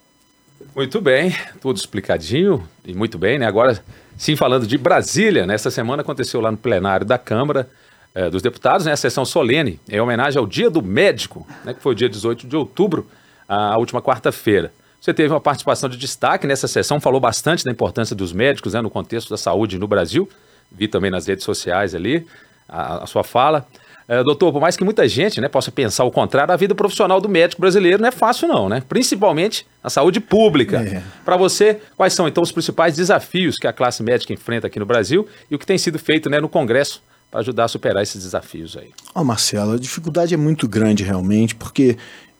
Muito 0.73 1.01
bem, 1.01 1.35
tudo 1.59 1.75
explicadinho 1.75 2.63
e 2.85 2.93
muito 2.93 3.17
bem, 3.17 3.37
né? 3.37 3.45
Agora, 3.45 3.83
sim, 4.17 4.37
falando 4.37 4.65
de 4.65 4.77
Brasília, 4.77 5.45
nessa 5.45 5.69
semana 5.69 6.01
aconteceu 6.01 6.39
lá 6.39 6.49
no 6.49 6.57
plenário 6.57 7.05
da 7.05 7.17
Câmara 7.17 7.69
é, 8.13 8.29
dos 8.29 8.41
deputados, 8.41 8.85
né, 8.85 8.91
a 8.91 8.97
sessão 8.97 9.23
solene, 9.25 9.79
em 9.89 9.99
homenagem 9.99 10.39
ao 10.39 10.47
Dia 10.47 10.69
do 10.69 10.81
Médico, 10.81 11.47
né, 11.63 11.73
que 11.73 11.81
foi 11.81 11.93
o 11.93 11.95
dia 11.95 12.09
18 12.09 12.47
de 12.47 12.55
outubro, 12.55 13.07
a 13.47 13.77
última 13.79 14.01
quarta-feira. 14.01 14.71
Você 15.01 15.13
teve 15.13 15.33
uma 15.33 15.39
participação 15.39 15.89
de 15.89 15.97
destaque 15.97 16.45
nessa 16.45 16.67
sessão, 16.67 16.99
falou 16.99 17.19
bastante 17.19 17.63
da 17.63 17.71
importância 17.71 18.15
dos 18.15 18.33
médicos 18.33 18.73
né, 18.73 18.81
no 18.81 18.89
contexto 18.89 19.29
da 19.29 19.37
saúde 19.37 19.79
no 19.79 19.87
Brasil. 19.87 20.29
Vi 20.71 20.87
também 20.87 21.09
nas 21.09 21.25
redes 21.25 21.45
sociais 21.45 21.95
ali 21.95 22.27
a, 22.67 23.03
a 23.03 23.07
sua 23.07 23.23
fala. 23.23 23.65
É, 24.07 24.23
doutor, 24.23 24.51
por 24.51 24.59
mais 24.59 24.75
que 24.75 24.83
muita 24.83 25.07
gente 25.07 25.39
né, 25.39 25.47
possa 25.47 25.71
pensar 25.71 26.03
o 26.03 26.11
contrário, 26.11 26.51
a 26.51 26.57
vida 26.57 26.73
profissional 26.75 27.21
do 27.21 27.29
médico 27.29 27.61
brasileiro 27.61 28.01
não 28.01 28.09
é 28.09 28.11
fácil, 28.11 28.47
não, 28.47 28.67
né? 28.67 28.81
Principalmente 28.89 29.67
na 29.83 29.89
saúde 29.89 30.19
pública. 30.19 30.81
É. 30.81 31.03
Para 31.23 31.37
você, 31.37 31.79
quais 31.95 32.13
são 32.13 32.27
então 32.27 32.41
os 32.41 32.51
principais 32.51 32.95
desafios 32.95 33.55
que 33.55 33.67
a 33.67 33.73
classe 33.73 34.01
médica 34.01 34.33
enfrenta 34.33 34.65
aqui 34.67 34.79
no 34.79 34.85
Brasil 34.85 35.27
e 35.49 35.55
o 35.55 35.59
que 35.59 35.65
tem 35.65 35.77
sido 35.77 35.99
feito 35.99 36.27
né, 36.27 36.39
no 36.39 36.49
Congresso 36.49 37.03
para 37.29 37.41
ajudar 37.41 37.65
a 37.65 37.67
superar 37.67 38.03
esses 38.03 38.23
desafios 38.23 38.75
aí. 38.75 38.89
Oh, 39.13 39.23
Marcelo, 39.23 39.73
a 39.73 39.79
dificuldade 39.79 40.33
é 40.33 40.37
muito 40.37 40.67
grande 40.67 41.03
realmente, 41.03 41.55
porque 41.55 41.97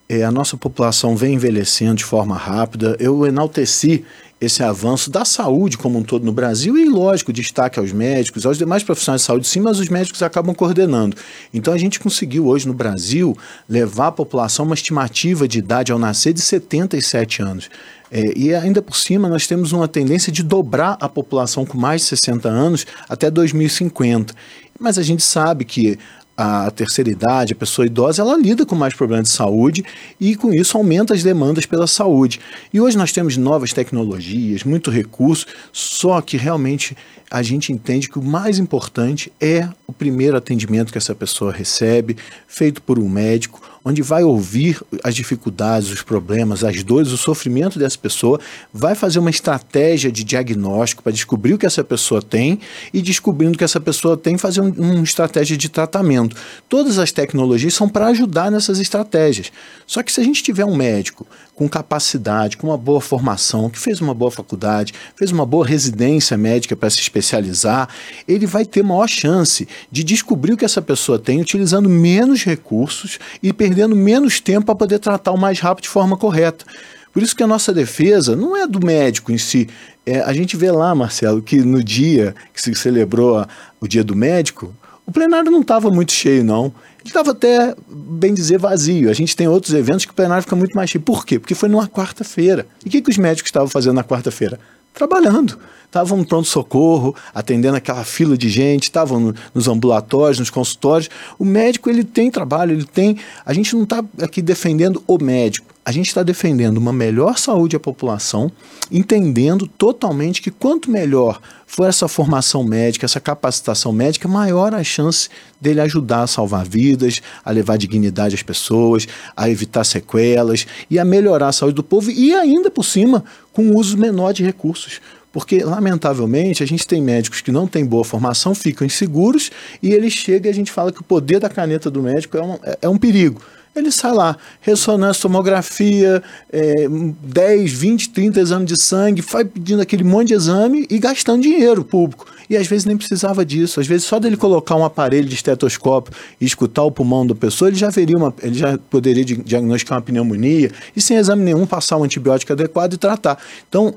é, 0.07 0.23
a 0.23 0.31
nossa 0.31 0.57
população 0.57 1.15
vem 1.15 1.35
envelhecendo 1.35 1.95
de 1.95 2.03
forma 2.03 2.35
rápida. 2.35 2.97
Eu 2.99 3.25
enalteci 3.27 4.03
esse 4.41 4.63
avanço 4.63 5.11
da 5.11 5.25
saúde 5.25 5.77
como 5.77 5.99
um 5.99 6.03
todo 6.03 6.25
no 6.25 6.31
Brasil 6.31 6.77
e, 6.77 6.85
lógico, 6.85 7.33
destaque 7.33 7.77
aos 7.77 7.91
médicos, 7.91 8.45
aos 8.45 8.57
demais 8.57 8.83
profissionais 8.83 9.21
de 9.21 9.27
saúde, 9.27 9.47
sim, 9.47 9.59
mas 9.59 9.79
os 9.79 9.89
médicos 9.89 10.23
acabam 10.23 10.55
coordenando. 10.55 11.15
Então 11.53 11.73
a 11.73 11.77
gente 11.77 11.99
conseguiu 11.99 12.47
hoje 12.47 12.65
no 12.65 12.73
Brasil 12.73 13.37
levar 13.67 14.07
a 14.07 14.11
população 14.11 14.65
uma 14.65 14.75
estimativa 14.75 15.47
de 15.47 15.59
idade 15.59 15.91
ao 15.91 15.99
nascer 15.99 16.33
de 16.33 16.41
77 16.41 17.41
anos. 17.41 17.69
É, 18.11 18.35
e 18.35 18.55
ainda 18.55 18.81
por 18.81 18.95
cima, 18.95 19.29
nós 19.29 19.45
temos 19.45 19.71
uma 19.71 19.87
tendência 19.87 20.31
de 20.31 20.41
dobrar 20.41 20.97
a 20.99 21.07
população 21.07 21.65
com 21.65 21.77
mais 21.77 22.01
de 22.01 22.07
60 22.07 22.49
anos 22.49 22.87
até 23.07 23.29
2050. 23.29 24.33
Mas 24.79 24.97
a 24.97 25.03
gente 25.03 25.21
sabe 25.21 25.65
que 25.65 25.99
a 26.41 26.71
terceira 26.71 27.09
idade, 27.09 27.51
a 27.51 27.55
pessoa 27.55 27.85
idosa, 27.85 28.21
ela 28.21 28.37
lida 28.37 28.65
com 28.65 28.73
mais 28.73 28.93
problemas 28.93 29.27
de 29.27 29.33
saúde 29.33 29.83
e 30.17 30.37
com 30.37 30.53
isso 30.53 30.77
aumenta 30.77 31.13
as 31.13 31.21
demandas 31.21 31.65
pela 31.65 31.85
saúde. 31.85 32.39
E 32.73 32.79
hoje 32.79 32.97
nós 32.97 33.11
temos 33.11 33.35
novas 33.35 33.73
tecnologias, 33.73 34.63
muito 34.63 34.89
recurso, 34.89 35.45
só 35.73 36.21
que 36.21 36.37
realmente 36.37 36.95
a 37.29 37.43
gente 37.43 37.73
entende 37.73 38.07
que 38.07 38.17
o 38.17 38.23
mais 38.23 38.57
importante 38.57 39.33
é 39.37 39.67
o 39.85 39.91
primeiro 39.91 40.37
atendimento 40.37 40.93
que 40.93 40.97
essa 40.97 41.13
pessoa 41.13 41.51
recebe, 41.51 42.15
feito 42.47 42.81
por 42.81 42.97
um 42.97 43.09
médico, 43.09 43.61
onde 43.89 44.01
vai 44.01 44.23
ouvir 44.23 44.79
as 45.03 45.15
dificuldades, 45.15 45.89
os 45.89 46.01
problemas, 46.01 46.63
as 46.63 46.83
dores, 46.83 47.11
o 47.11 47.17
sofrimento 47.17 47.79
dessa 47.79 47.97
pessoa, 47.97 48.39
vai 48.71 48.93
fazer 48.93 49.19
uma 49.19 49.29
estratégia 49.29 50.11
de 50.11 50.23
diagnóstico 50.23 51.01
para 51.01 51.11
descobrir 51.11 51.53
o 51.53 51.57
que 51.57 51.65
essa 51.65 51.83
pessoa 51.83 52.21
tem 52.21 52.59
e 52.93 53.01
descobrindo 53.01 53.55
o 53.55 53.57
que 53.57 53.63
essa 53.63 53.79
pessoa 53.79 54.15
tem, 54.15 54.37
fazer 54.37 54.61
um, 54.61 54.69
uma 54.69 55.03
estratégia 55.03 55.57
de 55.57 55.69
tratamento. 55.69 56.35
Todas 56.67 56.99
as 56.99 57.11
tecnologias 57.11 57.73
são 57.73 57.89
para 57.89 58.07
ajudar 58.07 58.51
nessas 58.51 58.79
estratégias. 58.79 59.51
Só 59.87 60.03
que 60.03 60.11
se 60.11 60.21
a 60.21 60.23
gente 60.23 60.43
tiver 60.43 60.65
um 60.65 60.75
médico 60.75 61.25
com 61.59 61.67
capacidade, 61.67 62.55
com 62.55 62.67
uma 62.67 62.77
boa 62.77 63.01
formação, 63.01 63.69
que 63.69 63.77
fez 63.77 63.99
uma 63.99 64.13
boa 64.13 64.31
faculdade, 64.31 64.93
fez 65.13 65.29
uma 65.29 65.45
boa 65.45 65.67
residência 65.67 66.37
médica 66.37 66.73
para 66.73 66.89
se 66.89 67.01
especializar, 67.01 67.89
ele 68.25 68.45
vai 68.45 68.63
ter 68.63 68.81
maior 68.81 69.09
chance 69.09 69.67
de 69.91 70.01
descobrir 70.01 70.53
o 70.53 70.57
que 70.57 70.63
essa 70.63 70.81
pessoa 70.81 71.19
tem 71.19 71.41
utilizando 71.41 71.89
menos 71.89 72.45
recursos 72.45 73.19
e 73.43 73.51
perdendo 73.51 73.93
menos 73.93 74.39
tempo 74.39 74.67
para 74.67 74.75
poder 74.75 74.99
tratar 74.99 75.33
o 75.33 75.37
mais 75.37 75.59
rápido 75.59 75.83
de 75.83 75.89
forma 75.89 76.15
correta. 76.15 76.63
Por 77.11 77.21
isso 77.21 77.35
que 77.35 77.43
a 77.43 77.47
nossa 77.47 77.73
defesa 77.73 78.37
não 78.37 78.55
é 78.55 78.65
do 78.65 78.79
médico 78.79 79.29
em 79.33 79.37
si. 79.37 79.67
É, 80.05 80.21
a 80.21 80.31
gente 80.31 80.55
vê 80.55 80.71
lá, 80.71 80.95
Marcelo, 80.95 81.41
que 81.41 81.57
no 81.57 81.83
dia 81.83 82.33
que 82.53 82.61
se 82.61 82.73
celebrou 82.73 83.45
o 83.81 83.87
dia 83.87 84.03
do 84.03 84.15
médico, 84.15 84.73
o 85.09 85.11
plenário 85.11 85.49
não 85.49 85.61
estava 85.61 85.89
muito 85.89 86.11
cheio, 86.11 86.43
não. 86.43 86.65
Ele 86.99 87.07
estava 87.07 87.31
até, 87.31 87.75
bem 87.89 88.31
dizer, 88.31 88.59
vazio. 88.59 89.09
A 89.09 89.13
gente 89.13 89.35
tem 89.35 89.47
outros 89.47 89.73
eventos 89.73 90.05
que 90.05 90.11
o 90.11 90.13
plenário 90.13 90.43
fica 90.43 90.55
muito 90.55 90.75
mais 90.75 90.87
cheio. 90.87 91.03
Por 91.03 91.25
quê? 91.25 91.39
Porque 91.39 91.55
foi 91.55 91.67
numa 91.67 91.87
quarta-feira. 91.87 92.67
E 92.85 92.87
o 92.87 92.91
que, 92.91 93.01
que 93.01 93.09
os 93.09 93.17
médicos 93.17 93.47
estavam 93.47 93.67
fazendo 93.67 93.95
na 93.95 94.03
quarta-feira? 94.03 94.59
Trabalhando. 94.93 95.57
Estavam 95.89 96.19
no 96.19 96.25
pronto-socorro, 96.25 97.15
atendendo 97.33 97.75
aquela 97.75 98.03
fila 98.03 98.37
de 98.37 98.47
gente, 98.47 98.83
estavam 98.83 99.19
no, 99.19 99.35
nos 99.55 99.67
ambulatórios, 99.67 100.37
nos 100.37 100.51
consultórios. 100.51 101.09
O 101.39 101.43
médico, 101.43 101.89
ele 101.89 102.03
tem 102.03 102.29
trabalho, 102.29 102.73
ele 102.73 102.85
tem. 102.85 103.17
A 103.43 103.53
gente 103.53 103.75
não 103.75 103.83
está 103.83 104.05
aqui 104.21 104.39
defendendo 104.39 105.03
o 105.07 105.17
médico 105.17 105.65
a 105.89 105.91
gente 105.91 106.09
está 106.09 106.21
defendendo 106.21 106.77
uma 106.77 106.93
melhor 106.93 107.39
saúde 107.39 107.75
à 107.75 107.79
população, 107.79 108.51
entendendo 108.91 109.65
totalmente 109.65 110.39
que 110.39 110.51
quanto 110.51 110.91
melhor 110.91 111.41
for 111.65 111.89
essa 111.89 112.07
formação 112.07 112.63
médica, 112.63 113.07
essa 113.07 113.19
capacitação 113.19 113.91
médica, 113.91 114.27
maior 114.27 114.75
a 114.75 114.83
chance 114.83 115.29
dele 115.59 115.81
ajudar 115.81 116.21
a 116.21 116.27
salvar 116.27 116.63
vidas, 116.63 117.23
a 117.43 117.49
levar 117.49 117.75
dignidade 117.77 118.35
às 118.35 118.43
pessoas, 118.43 119.07
a 119.35 119.49
evitar 119.49 119.83
sequelas 119.83 120.67
e 120.91 120.99
a 120.99 121.05
melhorar 121.05 121.47
a 121.47 121.51
saúde 121.51 121.77
do 121.77 121.83
povo 121.83 122.11
e 122.11 122.35
ainda 122.35 122.69
por 122.69 122.85
cima 122.85 123.23
com 123.51 123.75
uso 123.75 123.97
menor 123.97 124.31
de 124.31 124.43
recursos. 124.43 125.01
Porque, 125.31 125.63
lamentavelmente, 125.63 126.63
a 126.63 126.65
gente 126.65 126.87
tem 126.87 127.01
médicos 127.01 127.41
que 127.41 127.51
não 127.51 127.67
têm 127.67 127.85
boa 127.85 128.03
formação, 128.03 128.55
ficam 128.55 128.85
inseguros 128.85 129.51
e 129.81 129.91
ele 129.93 130.09
chega 130.09 130.47
e 130.47 130.51
a 130.51 130.53
gente 130.53 130.71
fala 130.71 130.91
que 130.91 131.01
o 131.01 131.03
poder 131.03 131.39
da 131.39 131.49
caneta 131.49 131.89
do 131.91 132.01
médico 132.01 132.37
é 132.37 132.41
um, 132.41 132.59
é 132.81 132.89
um 132.89 132.97
perigo. 132.97 133.41
Ele 133.75 133.91
sai 133.91 134.11
lá, 134.11 134.35
ressonância, 134.61 135.21
tomografia, 135.21 136.23
é, 136.51 136.87
10, 136.89 137.71
20, 137.71 138.09
30 138.09 138.39
exames 138.39 138.67
de 138.67 138.81
sangue, 138.81 139.21
vai 139.21 139.45
pedindo 139.45 139.81
aquele 139.81 140.03
monte 140.03 140.29
de 140.29 140.33
exame 140.33 140.87
e 140.89 140.97
gastando 140.97 141.43
dinheiro 141.43 141.83
público. 141.83 142.25
E 142.49 142.57
às 142.57 142.65
vezes 142.65 142.85
nem 142.85 142.97
precisava 142.97 143.45
disso. 143.45 143.79
Às 143.79 143.85
vezes 143.85 144.05
só 144.05 144.19
dele 144.19 144.35
colocar 144.35 144.75
um 144.75 144.83
aparelho 144.83 145.27
de 145.27 145.35
estetoscópio 145.35 146.11
e 146.41 146.45
escutar 146.45 146.83
o 146.83 146.91
pulmão 146.91 147.25
da 147.25 147.35
pessoa, 147.35 147.69
ele 147.69 147.77
já 147.77 147.91
veria 147.91 148.17
uma, 148.17 148.33
ele 148.41 148.55
já 148.55 148.77
poderia 148.89 149.23
diagnosticar 149.23 149.99
uma 149.99 150.01
pneumonia 150.01 150.71
e 150.95 150.99
sem 150.99 151.17
exame 151.17 151.43
nenhum 151.43 151.67
passar 151.67 151.97
um 151.97 152.03
antibiótico 152.03 152.51
adequado 152.51 152.93
e 152.93 152.97
tratar. 152.97 153.37
Então, 153.69 153.93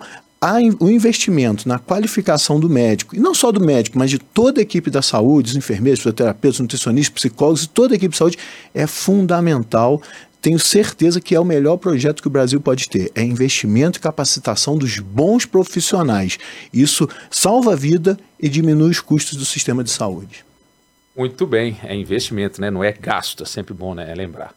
o 0.81 0.91
investimento 0.91 1.69
na 1.69 1.79
qualificação 1.79 2.59
do 2.59 2.69
médico, 2.69 3.15
e 3.15 3.21
não 3.21 3.33
só 3.33 3.53
do 3.53 3.61
médico, 3.61 3.97
mas 3.97 4.11
de 4.11 4.19
toda 4.19 4.61
a 4.61 4.63
equipe 4.63 4.91
da 4.91 5.01
saúde, 5.01 5.51
os 5.51 5.57
enfermeiros, 5.57 6.01
fisioterapeutas, 6.01 6.59
nutricionistas, 6.59 7.15
psicólogos, 7.15 7.67
toda 7.67 7.95
a 7.95 7.97
equipe 7.97 8.11
de 8.11 8.19
saúde, 8.19 8.39
é 8.75 8.87
fundamental. 8.87 10.03
Tenho 10.41 10.59
certeza 10.59 11.21
que 11.21 11.37
é 11.37 11.39
o 11.39 11.45
melhor 11.45 11.77
projeto 11.77 12.21
que 12.21 12.27
o 12.27 12.31
Brasil 12.31 12.61
pode 12.61 12.89
ter. 12.89 13.13
É 13.15 13.23
investimento 13.23 14.01
e 14.01 14.03
capacitação 14.03 14.77
dos 14.77 14.99
bons 14.99 15.47
profissionais. 15.47 16.39
Isso 16.73 17.09
salva 17.31 17.75
a 17.75 17.77
vida 17.77 18.19
e 18.41 18.49
diminui 18.49 18.91
os 18.91 19.01
custos 19.01 19.39
do 19.39 19.45
sistema 19.45 19.85
de 19.85 19.91
saúde. 19.91 20.45
Muito 21.17 21.47
bem, 21.47 21.79
é 21.85 21.95
investimento, 21.95 22.61
né? 22.61 22.71
não 22.71 22.83
é 22.83 22.91
gasto, 22.91 23.45
é 23.45 23.47
sempre 23.47 23.73
bom 23.73 23.95
né? 23.95 24.11
é 24.11 24.15
lembrar. 24.15 24.53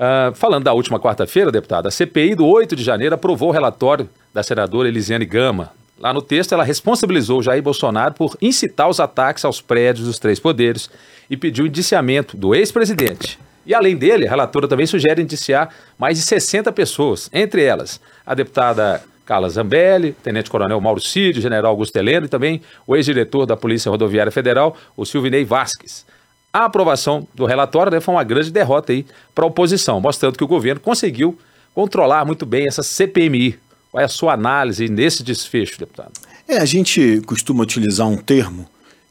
Uh, 0.00 0.34
falando 0.34 0.64
da 0.64 0.72
última 0.72 0.98
quarta-feira, 0.98 1.52
deputada, 1.52 1.88
a 1.88 1.90
CPI 1.90 2.34
do 2.34 2.46
8 2.46 2.74
de 2.74 2.82
janeiro 2.82 3.14
aprovou 3.14 3.50
o 3.50 3.52
relatório 3.52 4.08
da 4.32 4.42
senadora 4.42 4.88
Elisiane 4.88 5.26
Gama. 5.26 5.72
Lá 5.98 6.10
no 6.10 6.22
texto, 6.22 6.54
ela 6.54 6.64
responsabilizou 6.64 7.42
Jair 7.42 7.62
Bolsonaro 7.62 8.14
por 8.14 8.34
incitar 8.40 8.88
os 8.88 8.98
ataques 8.98 9.44
aos 9.44 9.60
prédios 9.60 10.06
dos 10.06 10.18
três 10.18 10.40
poderes 10.40 10.88
e 11.28 11.36
pediu 11.36 11.66
indiciamento 11.66 12.34
do 12.34 12.54
ex-presidente. 12.54 13.38
E 13.66 13.74
além 13.74 13.94
dele, 13.94 14.26
a 14.26 14.30
relatora 14.30 14.66
também 14.66 14.86
sugere 14.86 15.20
indiciar 15.20 15.68
mais 15.98 16.16
de 16.16 16.24
60 16.24 16.72
pessoas, 16.72 17.28
entre 17.30 17.62
elas 17.62 18.00
a 18.24 18.34
deputada 18.34 19.02
Carla 19.26 19.50
Zambelli, 19.50 20.12
tenente-coronel 20.12 20.80
Mauro 20.80 21.02
Cid, 21.02 21.42
general 21.42 21.72
Augusto 21.72 21.94
Heleno 21.96 22.24
e 22.24 22.28
também 22.30 22.62
o 22.86 22.96
ex-diretor 22.96 23.44
da 23.44 23.54
Polícia 23.54 23.90
Rodoviária 23.90 24.32
Federal, 24.32 24.74
o 24.96 25.04
Silvinei 25.04 25.44
Vasques. 25.44 26.06
A 26.52 26.64
aprovação 26.64 27.26
do 27.32 27.46
relatório 27.46 27.92
né, 27.92 28.00
foi 28.00 28.14
uma 28.14 28.24
grande 28.24 28.50
derrota 28.50 28.92
para 29.34 29.44
a 29.44 29.48
oposição, 29.48 30.00
mostrando 30.00 30.36
que 30.36 30.44
o 30.44 30.48
governo 30.48 30.80
conseguiu 30.80 31.38
controlar 31.74 32.24
muito 32.24 32.44
bem 32.44 32.66
essa 32.66 32.82
CPMI. 32.82 33.58
Qual 33.90 34.00
é 34.00 34.04
a 34.04 34.08
sua 34.08 34.34
análise 34.34 34.88
nesse 34.88 35.22
desfecho, 35.22 35.78
deputado? 35.78 36.12
É, 36.48 36.58
a 36.58 36.64
gente 36.64 37.20
costuma 37.26 37.62
utilizar 37.62 38.08
um 38.08 38.16
termo 38.16 38.66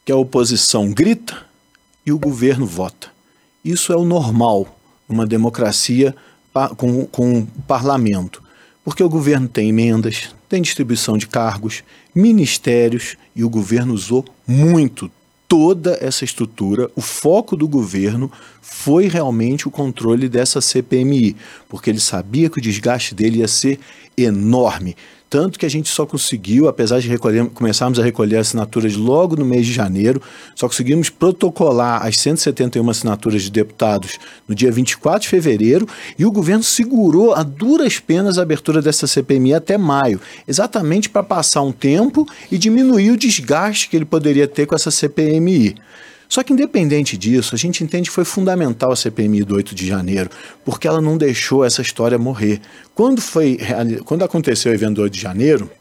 que 0.06 0.12
a 0.12 0.18
oposição 0.18 0.92
grita 0.92 1.46
e 2.06 2.12
o 2.12 2.20
governo 2.20 2.66
vota. 2.66 3.08
Isso 3.64 3.94
é 3.94 3.96
o 3.96 4.04
normal 4.04 4.78
numa 5.08 5.26
democracia 5.26 6.16
com, 6.76 7.06
com 7.06 7.40
o 7.40 7.48
parlamento, 7.68 8.44
porque 8.84 9.04
o 9.04 9.10
governo 9.10 9.48
tem 9.48 9.70
emendas, 9.70 10.36
tem 10.50 10.62
distribuição 10.62 11.18
de 11.18 11.28
cargos, 11.28 11.84
ministérios 12.14 13.16
e 13.36 13.44
o 13.44 13.50
governo 13.50 13.94
usou 13.94 14.26
muito 14.46 15.10
toda 15.50 15.98
essa 16.00 16.24
estrutura, 16.24 16.92
o 16.96 17.02
foco 17.02 17.58
do 17.58 17.68
governo 17.68 18.32
foi 18.62 19.08
realmente 19.08 19.68
o 19.68 19.72
controle 19.72 20.30
dessa 20.30 20.62
CPMI, 20.62 21.36
porque 21.68 21.90
ele 21.90 22.00
sabia 22.00 22.52
que 22.52 22.60
o 22.60 22.62
desgaste 22.62 23.16
dele 23.16 23.40
ia 23.40 23.48
ser 23.48 23.80
enorme. 24.16 24.96
Tanto 25.30 25.60
que 25.60 25.66
a 25.66 25.70
gente 25.70 25.88
só 25.90 26.06
conseguiu, 26.06 26.68
apesar 26.68 27.00
de 27.00 27.08
recolher, 27.08 27.46
começarmos 27.50 28.00
a 28.00 28.04
recolher 28.04 28.38
assinaturas 28.38 28.96
logo 28.96 29.36
no 29.36 29.46
mês 29.46 29.66
de 29.66 29.72
janeiro, 29.72 30.20
só 30.56 30.68
conseguimos 30.68 31.10
protocolar 31.10 32.04
as 32.04 32.18
171 32.18 32.90
assinaturas 32.90 33.44
de 33.44 33.52
deputados 33.52 34.18
no 34.48 34.56
dia 34.56 34.72
24 34.72 35.22
de 35.22 35.30
fevereiro 35.30 35.88
e 36.18 36.26
o 36.26 36.32
governo 36.32 36.64
segurou 36.64 37.36
a 37.36 37.44
duras 37.44 38.00
penas 38.00 38.40
a 38.40 38.42
abertura 38.42 38.82
dessa 38.82 39.06
CPMI 39.06 39.54
até 39.54 39.78
maio, 39.78 40.20
exatamente 40.48 41.10
para 41.10 41.22
passar 41.22 41.62
um 41.62 41.72
tempo 41.72 42.28
e 42.52 42.58
diminuir 42.58 43.12
o 43.12 43.18
desgaste 43.18 43.88
que 43.88 43.96
ele 43.96 44.06
poderia 44.06 44.48
ter 44.48 44.66
com 44.66 44.74
essa 44.74 44.90
CPMI. 44.90 45.76
Só 46.30 46.44
que, 46.44 46.54
independente 46.54 47.18
disso, 47.18 47.56
a 47.56 47.58
gente 47.58 47.84
entende 47.84 48.10
que 48.10 48.16
foi 48.16 48.24
fundamental 48.24 48.92
a 48.92 48.96
CPMI 48.96 49.44
do 49.44 49.56
8 49.56 49.74
de 49.74 49.88
janeiro, 49.88 50.30
porque 50.64 50.88
ela 50.88 51.02
não 51.02 51.18
deixou 51.18 51.66
essa 51.66 51.82
história 51.82 52.20
morrer. 52.20 52.62
Quando, 52.94 53.20
foi, 53.20 53.58
quando 54.06 54.24
aconteceu 54.24 54.72
o 54.72 54.76
evento 54.76 54.98
do 54.98 55.02
8 55.02 55.14
de 55.14 55.20
janeiro, 55.20 55.72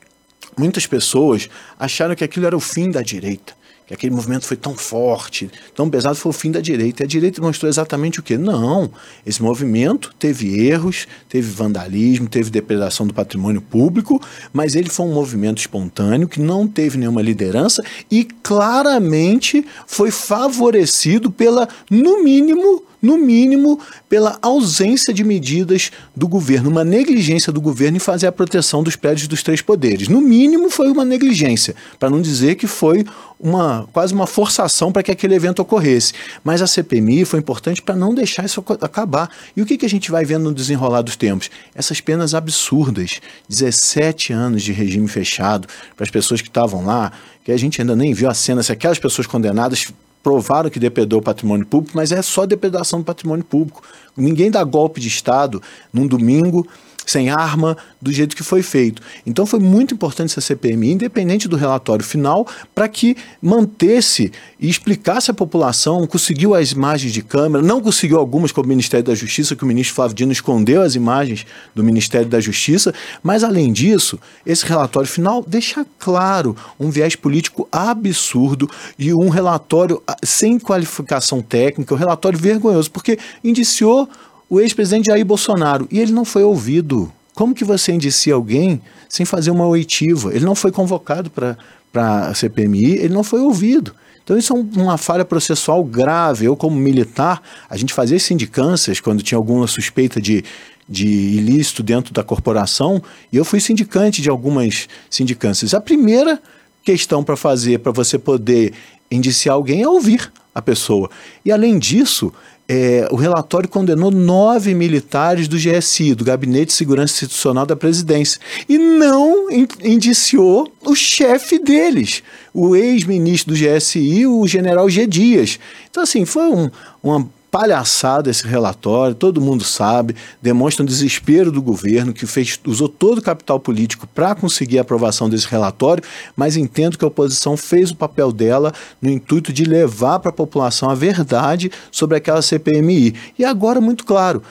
muitas 0.56 0.86
pessoas 0.86 1.50
acharam 1.78 2.14
que 2.14 2.24
aquilo 2.24 2.46
era 2.46 2.56
o 2.56 2.60
fim 2.60 2.90
da 2.90 3.02
direita 3.02 3.57
que 3.88 3.94
aquele 3.94 4.14
movimento 4.14 4.44
foi 4.44 4.56
tão 4.56 4.76
forte, 4.76 5.50
tão 5.74 5.88
pesado, 5.88 6.14
foi 6.14 6.28
o 6.28 6.32
fim 6.34 6.50
da 6.50 6.60
direita. 6.60 7.02
E 7.02 7.04
a 7.04 7.08
direita 7.08 7.40
mostrou 7.40 7.70
exatamente 7.70 8.20
o 8.20 8.22
quê? 8.22 8.36
Não. 8.36 8.90
Esse 9.24 9.42
movimento 9.42 10.12
teve 10.18 10.60
erros, 10.68 11.08
teve 11.26 11.50
vandalismo, 11.50 12.28
teve 12.28 12.50
depredação 12.50 13.06
do 13.06 13.14
patrimônio 13.14 13.62
público, 13.62 14.20
mas 14.52 14.76
ele 14.76 14.90
foi 14.90 15.06
um 15.06 15.14
movimento 15.14 15.58
espontâneo 15.58 16.28
que 16.28 16.38
não 16.38 16.68
teve 16.68 16.98
nenhuma 16.98 17.22
liderança 17.22 17.82
e 18.10 18.24
claramente 18.24 19.64
foi 19.86 20.10
favorecido 20.10 21.30
pela, 21.30 21.66
no 21.90 22.22
mínimo, 22.22 22.82
no 23.00 23.16
mínimo, 23.16 23.80
pela 24.08 24.38
ausência 24.42 25.12
de 25.12 25.22
medidas 25.24 25.90
do 26.16 26.26
governo, 26.26 26.70
uma 26.70 26.84
negligência 26.84 27.52
do 27.52 27.60
governo 27.60 27.96
em 27.96 28.00
fazer 28.00 28.26
a 28.26 28.32
proteção 28.32 28.82
dos 28.82 28.96
prédios 28.96 29.28
dos 29.28 29.42
três 29.42 29.60
poderes. 29.60 30.08
No 30.08 30.20
mínimo, 30.20 30.70
foi 30.70 30.90
uma 30.90 31.04
negligência, 31.04 31.74
para 31.98 32.10
não 32.10 32.20
dizer 32.20 32.56
que 32.56 32.66
foi 32.66 33.04
uma 33.40 33.88
quase 33.92 34.12
uma 34.12 34.26
forçação 34.26 34.90
para 34.90 35.02
que 35.02 35.12
aquele 35.12 35.34
evento 35.34 35.60
ocorresse. 35.60 36.12
Mas 36.42 36.60
a 36.60 36.66
CPMI 36.66 37.24
foi 37.24 37.38
importante 37.38 37.80
para 37.80 37.94
não 37.94 38.14
deixar 38.14 38.44
isso 38.44 38.64
acabar. 38.80 39.30
E 39.56 39.62
o 39.62 39.66
que, 39.66 39.76
que 39.76 39.86
a 39.86 39.88
gente 39.88 40.10
vai 40.10 40.24
vendo 40.24 40.44
no 40.44 40.54
desenrolar 40.54 41.02
dos 41.02 41.16
tempos? 41.16 41.50
Essas 41.74 42.00
penas 42.00 42.34
absurdas, 42.34 43.20
17 43.48 44.32
anos 44.32 44.62
de 44.62 44.72
regime 44.72 45.06
fechado 45.08 45.68
para 45.96 46.04
as 46.04 46.10
pessoas 46.10 46.42
que 46.42 46.48
estavam 46.48 46.84
lá, 46.84 47.12
que 47.44 47.52
a 47.52 47.56
gente 47.56 47.80
ainda 47.80 47.94
nem 47.94 48.12
viu 48.12 48.28
a 48.28 48.34
cena, 48.34 48.62
se 48.62 48.72
aquelas 48.72 48.98
pessoas 48.98 49.26
condenadas 49.26 49.92
provaram 50.22 50.70
que 50.70 50.78
depredou 50.78 51.20
o 51.20 51.22
patrimônio 51.22 51.66
público, 51.66 51.96
mas 51.96 52.12
é 52.12 52.20
só 52.22 52.44
depredação 52.44 53.00
do 53.00 53.04
patrimônio 53.04 53.44
público. 53.44 53.82
Ninguém 54.16 54.50
dá 54.50 54.62
golpe 54.64 55.00
de 55.00 55.08
Estado 55.08 55.62
num 55.92 56.06
domingo 56.06 56.66
sem 57.10 57.30
arma, 57.30 57.76
do 58.00 58.12
jeito 58.12 58.36
que 58.36 58.42
foi 58.42 58.62
feito. 58.62 59.00
Então 59.26 59.46
foi 59.46 59.58
muito 59.58 59.94
importante 59.94 60.30
essa 60.30 60.40
CPMI, 60.40 60.92
independente 60.92 61.48
do 61.48 61.56
relatório 61.56 62.04
final, 62.04 62.46
para 62.74 62.86
que 62.86 63.16
mantesse 63.40 64.30
e 64.60 64.68
explicasse 64.68 65.30
à 65.30 65.34
população, 65.34 66.06
conseguiu 66.06 66.54
as 66.54 66.72
imagens 66.72 67.12
de 67.12 67.22
câmera, 67.22 67.64
não 67.64 67.80
conseguiu 67.80 68.18
algumas 68.18 68.52
com 68.52 68.60
o 68.60 68.66
Ministério 68.66 69.06
da 69.06 69.14
Justiça, 69.14 69.56
que 69.56 69.64
o 69.64 69.66
ministro 69.66 69.94
Flávio 69.94 70.14
Dino 70.14 70.32
escondeu 70.32 70.82
as 70.82 70.94
imagens 70.94 71.46
do 71.74 71.82
Ministério 71.82 72.28
da 72.28 72.40
Justiça, 72.40 72.92
mas 73.22 73.42
além 73.42 73.72
disso, 73.72 74.18
esse 74.44 74.66
relatório 74.66 75.08
final 75.08 75.42
deixa 75.46 75.86
claro 75.98 76.54
um 76.78 76.90
viés 76.90 77.16
político 77.16 77.66
absurdo 77.72 78.68
e 78.98 79.14
um 79.14 79.28
relatório 79.28 80.02
ah, 80.06 80.16
sem 80.22 80.58
qualificação 80.58 81.40
técnica, 81.40 81.94
um 81.94 81.98
relatório 81.98 82.38
vergonhoso, 82.38 82.90
porque 82.90 83.18
indiciou 83.42 84.08
o 84.48 84.60
ex-presidente 84.60 85.06
Jair 85.06 85.24
Bolsonaro 85.24 85.86
e 85.90 85.98
ele 85.98 86.12
não 86.12 86.24
foi 86.24 86.42
ouvido. 86.42 87.12
Como 87.34 87.54
que 87.54 87.64
você 87.64 87.92
indicia 87.92 88.34
alguém 88.34 88.80
sem 89.08 89.24
fazer 89.24 89.50
uma 89.50 89.66
oitiva? 89.66 90.34
Ele 90.34 90.44
não 90.44 90.54
foi 90.54 90.72
convocado 90.72 91.30
para 91.30 91.56
a 91.94 92.34
CPMI, 92.34 92.96
ele 92.96 93.14
não 93.14 93.22
foi 93.22 93.40
ouvido. 93.40 93.94
Então 94.24 94.36
isso 94.36 94.52
é 94.52 94.56
um, 94.56 94.68
uma 94.76 94.98
falha 94.98 95.24
processual 95.24 95.82
grave. 95.84 96.44
Eu, 96.44 96.56
como 96.56 96.76
militar, 96.76 97.40
a 97.68 97.76
gente 97.76 97.94
fazia 97.94 98.18
sindicâncias 98.18 99.00
quando 99.00 99.22
tinha 99.22 99.38
alguma 99.38 99.66
suspeita 99.66 100.20
de, 100.20 100.44
de 100.88 101.06
ilícito 101.06 101.82
dentro 101.82 102.12
da 102.12 102.22
corporação, 102.22 103.02
e 103.32 103.36
eu 103.36 103.44
fui 103.44 103.60
sindicante 103.60 104.20
de 104.20 104.28
algumas 104.28 104.88
sindicâncias. 105.08 105.74
A 105.74 105.80
primeira 105.80 106.42
questão 106.82 107.22
para 107.22 107.36
fazer, 107.36 107.78
para 107.78 107.92
você 107.92 108.18
poder 108.18 108.72
indiciar 109.10 109.54
alguém, 109.54 109.82
é 109.82 109.88
ouvir 109.88 110.30
a 110.58 110.62
pessoa. 110.62 111.10
E 111.44 111.52
além 111.52 111.78
disso, 111.78 112.32
é, 112.68 113.08
o 113.10 113.16
relatório 113.16 113.68
condenou 113.68 114.10
nove 114.10 114.74
militares 114.74 115.48
do 115.48 115.56
GSI, 115.56 116.14
do 116.14 116.24
Gabinete 116.24 116.66
de 116.66 116.72
Segurança 116.74 117.14
Institucional 117.14 117.64
da 117.64 117.74
Presidência, 117.74 118.38
e 118.68 118.76
não 118.76 119.50
indiciou 119.50 120.70
o 120.84 120.94
chefe 120.94 121.58
deles, 121.58 122.22
o 122.52 122.76
ex-ministro 122.76 123.54
do 123.54 123.58
GSI, 123.58 124.26
o 124.26 124.46
general 124.46 124.90
G. 124.90 125.06
Dias. 125.06 125.58
Então, 125.90 126.02
assim, 126.02 126.26
foi 126.26 126.50
um, 126.50 126.70
uma 127.02 127.26
palhaçada 127.50 128.30
esse 128.30 128.46
relatório, 128.46 129.14
todo 129.14 129.40
mundo 129.40 129.64
sabe, 129.64 130.14
demonstra 130.40 130.82
um 130.82 130.86
desespero 130.86 131.50
do 131.50 131.62
governo 131.62 132.12
que 132.12 132.26
fez, 132.26 132.58
usou 132.66 132.88
todo 132.88 133.18
o 133.18 133.22
capital 133.22 133.58
político 133.58 134.06
para 134.06 134.34
conseguir 134.34 134.78
a 134.78 134.82
aprovação 134.82 135.28
desse 135.28 135.46
relatório, 135.46 136.04
mas 136.36 136.56
entendo 136.56 136.98
que 136.98 137.04
a 137.04 137.08
oposição 137.08 137.56
fez 137.56 137.90
o 137.90 137.96
papel 137.96 138.32
dela 138.32 138.72
no 139.00 139.10
intuito 139.10 139.52
de 139.52 139.64
levar 139.64 140.18
para 140.18 140.30
a 140.30 140.34
população 140.34 140.90
a 140.90 140.94
verdade 140.94 141.70
sobre 141.90 142.16
aquela 142.16 142.42
CPMI. 142.42 143.14
E 143.38 143.44
agora, 143.44 143.80
muito 143.80 144.04
claro, 144.04 144.42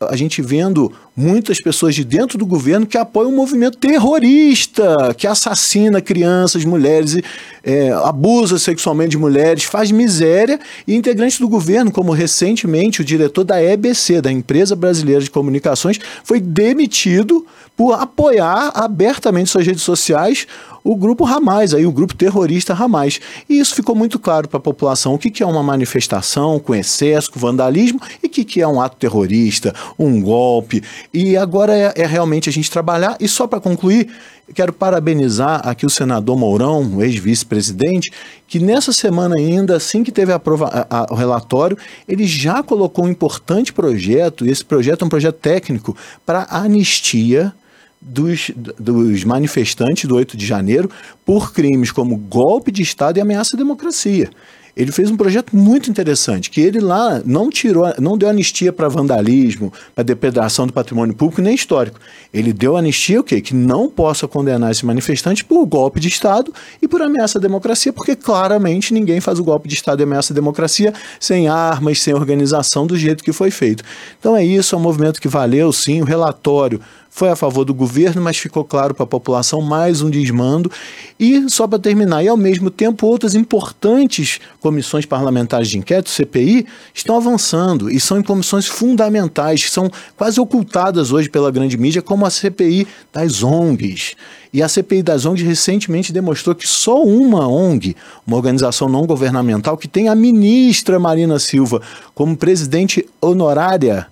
a 0.00 0.16
gente 0.16 0.42
vendo 0.42 0.92
muitas 1.16 1.58
pessoas 1.58 1.94
de 1.94 2.04
dentro 2.04 2.36
do 2.36 2.44
governo 2.44 2.86
que 2.86 2.98
apoiam 2.98 3.30
um 3.30 3.36
movimento 3.36 3.78
terrorista, 3.78 5.14
que 5.16 5.26
assassina 5.26 6.00
crianças, 6.02 6.64
mulheres, 6.64 7.18
é, 7.64 7.90
abusa 8.04 8.58
sexualmente 8.58 9.10
de 9.10 9.18
mulheres, 9.18 9.64
faz 9.64 9.90
miséria, 9.90 10.60
e 10.86 10.94
integrantes 10.94 11.38
do 11.38 11.48
governo, 11.48 11.90
como 11.90 12.12
recentemente 12.12 13.00
o 13.00 13.04
diretor 13.04 13.44
da 13.44 13.62
EBC, 13.62 14.20
da 14.20 14.30
Empresa 14.30 14.76
Brasileira 14.76 15.22
de 15.22 15.30
Comunicações, 15.30 15.98
foi 16.22 16.38
demitido 16.38 17.46
por 17.74 17.92
apoiar 17.92 18.72
abertamente 18.74 19.50
suas 19.50 19.66
redes 19.66 19.82
sociais 19.82 20.46
o 20.86 20.94
grupo 20.94 21.26
Hamas, 21.26 21.74
aí, 21.74 21.84
o 21.84 21.90
grupo 21.90 22.14
terrorista 22.14 22.72
Hamas. 22.72 23.20
E 23.48 23.58
isso 23.58 23.74
ficou 23.74 23.92
muito 23.92 24.20
claro 24.20 24.46
para 24.46 24.58
a 24.58 24.60
população 24.60 25.14
o 25.14 25.18
que, 25.18 25.30
que 25.30 25.42
é 25.42 25.46
uma 25.46 25.62
manifestação 25.62 26.60
com 26.60 26.76
excesso, 26.76 27.32
com 27.32 27.40
vandalismo 27.40 28.00
e 28.22 28.28
o 28.28 28.30
que, 28.30 28.44
que 28.44 28.60
é 28.60 28.68
um 28.68 28.80
ato 28.80 28.96
terrorista, 28.96 29.74
um 29.98 30.22
golpe. 30.22 30.80
E 31.12 31.36
agora 31.36 31.76
é, 31.76 31.92
é 31.96 32.06
realmente 32.06 32.48
a 32.48 32.52
gente 32.52 32.70
trabalhar. 32.70 33.16
E 33.20 33.28
só 33.28 33.46
para 33.46 33.60
concluir, 33.60 34.08
quero 34.54 34.72
parabenizar 34.72 35.66
aqui 35.66 35.86
o 35.86 35.90
senador 35.90 36.36
Mourão, 36.38 37.02
ex-vice-presidente, 37.02 38.10
que 38.46 38.58
nessa 38.58 38.92
semana 38.92 39.36
ainda, 39.36 39.76
assim 39.76 40.02
que 40.02 40.12
teve 40.12 40.32
a 40.32 40.38
prova, 40.38 40.66
a, 40.66 41.00
a, 41.00 41.06
o 41.10 41.14
relatório, 41.14 41.76
ele 42.08 42.26
já 42.26 42.62
colocou 42.62 43.04
um 43.04 43.08
importante 43.08 43.72
projeto, 43.72 44.46
e 44.46 44.50
esse 44.50 44.64
projeto 44.64 45.02
é 45.02 45.04
um 45.06 45.10
projeto 45.10 45.36
técnico 45.36 45.96
para 46.24 46.46
anistia 46.50 47.52
dos, 48.00 48.50
dos 48.78 49.24
manifestantes 49.24 50.04
do 50.04 50.14
8 50.14 50.36
de 50.36 50.46
janeiro 50.46 50.90
por 51.24 51.52
crimes 51.52 51.90
como 51.90 52.16
golpe 52.16 52.70
de 52.70 52.82
Estado 52.82 53.18
e 53.18 53.20
ameaça 53.20 53.56
à 53.56 53.58
democracia 53.58 54.30
ele 54.76 54.92
fez 54.92 55.10
um 55.10 55.16
projeto 55.16 55.56
muito 55.56 55.90
interessante, 55.90 56.50
que 56.50 56.60
ele 56.60 56.80
lá 56.80 57.22
não 57.24 57.48
tirou, 57.48 57.86
não 57.98 58.18
deu 58.18 58.28
anistia 58.28 58.70
para 58.72 58.88
vandalismo, 58.88 59.72
para 59.94 60.04
depredação 60.04 60.66
do 60.66 60.72
patrimônio 60.72 61.14
público 61.14 61.40
nem 61.40 61.54
histórico. 61.54 61.98
Ele 62.32 62.52
deu 62.52 62.76
anistia 62.76 63.20
o 63.20 63.24
quê? 63.24 63.40
Que 63.40 63.54
não 63.54 63.88
possa 63.88 64.28
condenar 64.28 64.70
esse 64.70 64.84
manifestante 64.84 65.42
por 65.42 65.64
golpe 65.64 65.98
de 65.98 66.08
Estado 66.08 66.52
e 66.82 66.86
por 66.86 67.00
ameaça 67.00 67.38
à 67.38 67.40
democracia, 67.40 67.90
porque 67.90 68.14
claramente 68.14 68.92
ninguém 68.92 69.18
faz 69.18 69.38
o 69.38 69.44
golpe 69.44 69.66
de 69.66 69.74
Estado 69.74 70.00
e 70.00 70.04
ameaça 70.04 70.32
à 70.32 70.34
democracia 70.34 70.92
sem 71.18 71.48
armas, 71.48 72.00
sem 72.00 72.12
organização 72.12 72.86
do 72.86 72.98
jeito 72.98 73.24
que 73.24 73.32
foi 73.32 73.50
feito. 73.50 73.82
Então 74.20 74.36
é 74.36 74.44
isso, 74.44 74.74
é 74.74 74.78
um 74.78 74.82
movimento 74.82 75.22
que 75.22 75.28
valeu 75.28 75.72
sim, 75.72 76.02
o 76.02 76.04
relatório 76.04 76.80
foi 77.16 77.30
a 77.30 77.34
favor 77.34 77.64
do 77.64 77.72
governo, 77.72 78.20
mas 78.20 78.36
ficou 78.36 78.62
claro 78.62 78.94
para 78.94 79.04
a 79.04 79.06
população 79.06 79.62
mais 79.62 80.02
um 80.02 80.10
desmando. 80.10 80.70
E, 81.18 81.48
só 81.48 81.66
para 81.66 81.78
terminar, 81.78 82.22
e 82.22 82.28
ao 82.28 82.36
mesmo 82.36 82.68
tempo, 82.68 83.06
outras 83.06 83.34
importantes 83.34 84.38
comissões 84.60 85.06
parlamentares 85.06 85.68
de 85.68 85.78
inquérito, 85.78 86.10
CPI, 86.10 86.66
estão 86.92 87.16
avançando 87.16 87.90
e 87.90 87.98
são 87.98 88.18
em 88.18 88.22
comissões 88.22 88.66
fundamentais, 88.66 89.64
que 89.64 89.70
são 89.70 89.90
quase 90.14 90.38
ocultadas 90.38 91.10
hoje 91.10 91.30
pela 91.30 91.50
grande 91.50 91.78
mídia, 91.78 92.02
como 92.02 92.26
a 92.26 92.30
CPI 92.30 92.86
das 93.10 93.42
ONGs. 93.42 94.14
E 94.52 94.62
a 94.62 94.68
CPI 94.68 95.02
das 95.02 95.24
ONGs 95.24 95.42
recentemente 95.42 96.12
demonstrou 96.12 96.54
que 96.54 96.68
só 96.68 97.02
uma 97.02 97.48
ONG, 97.48 97.96
uma 98.26 98.36
organização 98.36 98.90
não 98.90 99.06
governamental, 99.06 99.78
que 99.78 99.88
tem 99.88 100.10
a 100.10 100.14
ministra 100.14 100.98
Marina 100.98 101.38
Silva 101.38 101.80
como 102.14 102.36
presidente 102.36 103.08
honorária 103.22 104.06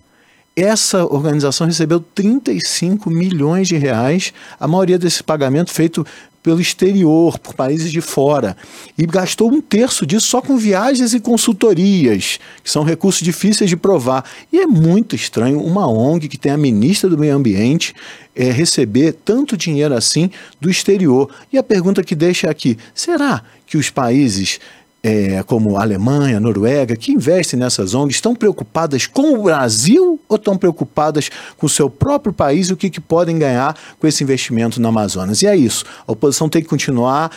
essa 0.57 1.05
organização 1.05 1.67
recebeu 1.67 2.01
35 2.15 3.11
milhões 3.11 3.69
de 3.69 3.77
reais, 3.77 4.33
a 4.59 4.69
maioria 4.69 4.99
desse 4.99 5.23
pagamento 5.23 5.73
feito 5.73 6.07
pelo 6.45 6.61
exterior, 6.61 7.39
por 7.39 7.55
países 7.55 7.91
de 7.91 8.03
fora, 8.03 8.55
e 8.99 9.07
gastou 9.07 9.51
um 9.51 9.63
terço 9.63 10.05
disso 10.05 10.27
só 10.27 10.43
com 10.43 10.59
viagens 10.59 11.15
e 11.15 11.19
consultorias, 11.19 12.39
que 12.63 12.71
são 12.71 12.85
recursos 12.85 13.23
difíceis 13.23 13.71
de 13.71 13.79
provar. 13.79 14.23
E 14.53 14.61
é 14.61 14.67
muito 14.67 15.17
estranho 15.17 15.59
uma 15.59 15.89
ONG 15.89 16.29
que 16.29 16.37
tem 16.37 16.53
a 16.53 16.59
ministra 16.59 17.09
do 17.09 17.17
Meio 17.17 17.35
Ambiente 17.35 17.95
é, 18.37 18.51
receber 18.51 19.17
tanto 19.25 19.57
dinheiro 19.57 19.95
assim 19.95 20.31
do 20.61 20.69
exterior. 20.69 21.31
E 21.51 21.57
a 21.57 21.63
pergunta 21.63 22.05
que 22.05 22.15
deixa 22.15 22.51
aqui: 22.51 22.77
será 22.95 23.43
que 23.67 23.79
os 23.79 23.89
países 23.89 24.61
é, 25.05 25.43
como 25.43 25.77
Alemanha, 25.77 26.41
Noruega, 26.41 26.97
que 26.97 27.13
investem 27.13 27.61
nessas 27.61 27.95
ONGs, 27.95 28.17
estão 28.17 28.35
preocupadas 28.35 29.07
com 29.07 29.35
o 29.35 29.43
Brasil 29.43 30.19
ou 30.27 30.37
estão 30.37 30.57
preocupadas 30.57 31.31
com 31.59 31.67
o 31.67 31.69
seu 31.69 31.91
próprio 31.91 32.33
país 32.33 32.69
e 32.69 32.73
o 32.73 32.77
que, 32.77 32.89
que 32.89 33.03
podem 33.03 33.39
ganhar 33.39 33.77
com 34.01 34.07
esse 34.07 34.25
investimento 34.25 34.81
no 34.81 34.89
Amazonas? 34.89 35.43
E 35.43 35.47
é 35.47 35.55
isso. 35.55 35.85
A 36.09 36.13
oposição 36.13 36.49
tem 36.49 36.63
que 36.63 36.69
continuar 36.69 37.31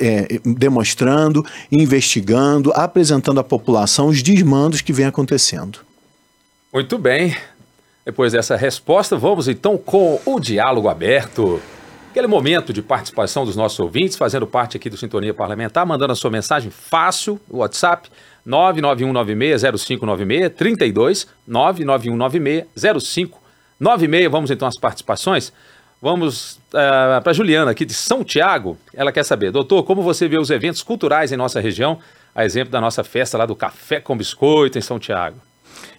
é, 0.00 0.40
demonstrando, 0.44 1.46
investigando, 1.70 2.72
apresentando 2.74 3.38
à 3.38 3.44
população 3.44 4.08
os 4.08 4.20
desmandos 4.20 4.80
que 4.80 4.92
vem 4.92 5.06
acontecendo. 5.06 5.78
Muito 6.74 6.98
bem. 6.98 7.36
Depois 8.04 8.32
dessa 8.32 8.56
resposta, 8.56 9.16
vamos 9.16 9.46
então 9.46 9.78
com 9.78 10.20
o 10.26 10.40
diálogo 10.40 10.88
aberto. 10.88 11.60
Aquele 12.16 12.28
momento 12.28 12.72
de 12.72 12.80
participação 12.80 13.44
dos 13.44 13.56
nossos 13.56 13.78
ouvintes, 13.78 14.16
fazendo 14.16 14.46
parte 14.46 14.78
aqui 14.78 14.88
do 14.88 14.96
Sintonia 14.96 15.34
Parlamentar, 15.34 15.84
mandando 15.84 16.14
a 16.14 16.16
sua 16.16 16.30
mensagem 16.30 16.70
fácil, 16.70 17.38
no 17.46 17.58
WhatsApp, 17.58 18.08
991960596, 18.46 20.48
32 20.54 21.28
991960596. 21.46 24.30
Vamos 24.30 24.50
então 24.50 24.66
às 24.66 24.80
participações. 24.80 25.52
Vamos 26.00 26.58
uh, 26.72 27.20
para 27.22 27.34
Juliana, 27.34 27.72
aqui 27.72 27.84
de 27.84 27.92
São 27.92 28.24
Tiago. 28.24 28.78
Ela 28.94 29.12
quer 29.12 29.22
saber, 29.22 29.50
doutor, 29.50 29.82
como 29.82 30.00
você 30.00 30.26
vê 30.26 30.38
os 30.38 30.48
eventos 30.48 30.82
culturais 30.82 31.32
em 31.32 31.36
nossa 31.36 31.60
região, 31.60 31.98
a 32.34 32.46
exemplo 32.46 32.72
da 32.72 32.80
nossa 32.80 33.04
festa 33.04 33.36
lá 33.36 33.44
do 33.44 33.54
Café 33.54 34.00
com 34.00 34.16
Biscoito 34.16 34.78
em 34.78 34.80
São 34.80 34.98
Tiago? 34.98 35.36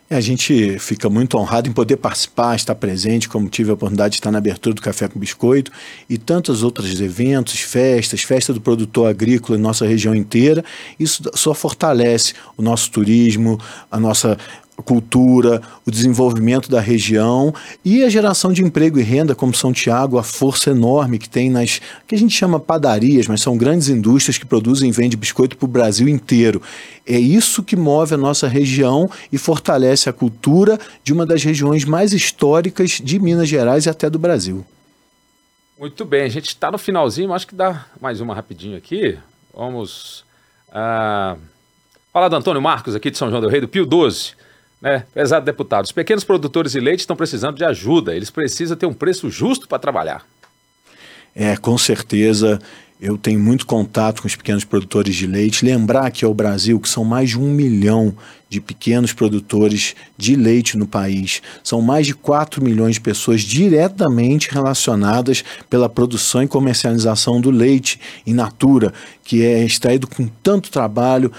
A 0.09 0.21
gente 0.21 0.79
fica 0.79 1.09
muito 1.09 1.37
honrado 1.37 1.67
em 1.67 1.73
poder 1.73 1.97
participar, 1.97 2.55
estar 2.55 2.73
presente, 2.75 3.27
como 3.27 3.49
tive 3.49 3.71
a 3.71 3.73
oportunidade 3.73 4.13
de 4.13 4.19
estar 4.19 4.31
na 4.31 4.37
abertura 4.37 4.73
do 4.73 4.81
Café 4.81 5.09
com 5.09 5.19
Biscoito 5.19 5.69
e 6.09 6.17
tantos 6.17 6.63
outros 6.63 7.01
eventos, 7.01 7.59
festas, 7.59 8.21
festa 8.21 8.53
do 8.53 8.61
produtor 8.61 9.09
agrícola 9.09 9.59
em 9.59 9.61
nossa 9.61 9.85
região 9.85 10.15
inteira. 10.15 10.63
Isso 10.97 11.23
só 11.33 11.53
fortalece 11.53 12.33
o 12.55 12.61
nosso 12.61 12.89
turismo, 12.89 13.59
a 13.91 13.99
nossa 13.99 14.37
cultura, 14.83 15.61
o 15.85 15.91
desenvolvimento 15.91 16.69
da 16.69 16.79
região 16.79 17.53
e 17.83 18.03
a 18.03 18.09
geração 18.09 18.53
de 18.53 18.63
emprego 18.63 18.99
e 18.99 19.03
renda, 19.03 19.35
como 19.35 19.53
São 19.53 19.73
Tiago, 19.73 20.17
a 20.17 20.23
força 20.23 20.71
enorme 20.71 21.17
que 21.17 21.29
tem 21.29 21.49
nas 21.49 21.81
que 22.07 22.15
a 22.15 22.17
gente 22.17 22.35
chama 22.35 22.59
padarias, 22.59 23.27
mas 23.27 23.41
são 23.41 23.57
grandes 23.57 23.89
indústrias 23.89 24.37
que 24.37 24.45
produzem 24.45 24.89
e 24.89 24.91
vendem 24.91 25.17
biscoito 25.17 25.57
para 25.57 25.65
o 25.65 25.67
Brasil 25.69 26.07
inteiro. 26.07 26.61
É 27.05 27.17
isso 27.17 27.63
que 27.63 27.75
move 27.75 28.13
a 28.13 28.17
nossa 28.17 28.47
região 28.47 29.09
e 29.31 29.37
fortalece 29.37 30.09
a 30.09 30.13
cultura 30.13 30.79
de 31.03 31.13
uma 31.13 31.25
das 31.25 31.43
regiões 31.43 31.83
mais 31.83 32.13
históricas 32.13 33.01
de 33.03 33.19
Minas 33.19 33.49
Gerais 33.49 33.85
e 33.85 33.89
até 33.89 34.09
do 34.09 34.19
Brasil. 34.19 34.65
Muito 35.79 36.03
bem, 36.05 36.23
a 36.23 36.29
gente 36.29 36.47
está 36.47 36.71
no 36.71 36.77
finalzinho, 36.77 37.33
acho 37.33 37.45
que 37.45 37.53
dá 37.55 37.85
mais 38.01 38.19
uma 38.19 38.33
rapidinho 38.33 38.77
aqui. 38.77 39.17
Vamos 39.53 40.25
uh, 40.69 41.39
falar 42.11 42.29
do 42.29 42.35
Antônio 42.35 42.61
Marcos 42.61 42.95
aqui 42.95 43.11
de 43.11 43.17
São 43.17 43.29
João 43.29 43.41
do 43.41 43.47
Rei, 43.47 43.61
do 43.61 43.67
Pio 43.67 43.85
12. 43.85 44.46
Né? 44.81 45.03
Pesado 45.13 45.45
deputado, 45.45 45.85
os 45.85 45.91
pequenos 45.91 46.23
produtores 46.23 46.71
de 46.71 46.79
leite 46.79 46.99
estão 46.99 47.15
precisando 47.15 47.57
de 47.57 47.65
ajuda, 47.65 48.15
eles 48.15 48.29
precisam 48.29 48.77
ter 48.77 48.85
um 48.85 48.93
preço 48.93 49.29
justo 49.29 49.67
para 49.67 49.79
trabalhar. 49.79 50.25
É, 51.35 51.55
com 51.55 51.77
certeza. 51.77 52.59
Eu 52.99 53.15
tenho 53.15 53.39
muito 53.39 53.67
contato 53.67 54.23
com 54.23 54.27
os 54.27 54.35
pequenos 54.35 54.65
produtores 54.65 55.15
de 55.15 55.27
leite. 55.27 55.63
Lembrar 55.63 56.09
que 56.09 56.25
é 56.25 56.27
o 56.27 56.33
Brasil 56.33 56.79
que 56.79 56.89
são 56.89 57.03
mais 57.03 57.29
de 57.29 57.39
um 57.39 57.51
milhão 57.51 58.15
de 58.49 58.59
pequenos 58.59 59.13
produtores 59.13 59.95
de 60.17 60.35
leite 60.35 60.75
no 60.75 60.87
país. 60.87 61.43
São 61.63 61.79
mais 61.79 62.07
de 62.07 62.15
4 62.15 62.63
milhões 62.63 62.95
de 62.95 63.01
pessoas 63.01 63.41
diretamente 63.41 64.49
relacionadas 64.49 65.43
pela 65.69 65.87
produção 65.87 66.41
e 66.41 66.47
comercialização 66.47 67.39
do 67.39 67.51
leite 67.51 67.99
in 68.25 68.33
natura, 68.33 68.91
que 69.23 69.45
é 69.45 69.63
extraído 69.63 70.07
com 70.07 70.27
tanto 70.41 70.71
trabalho, 70.71 71.31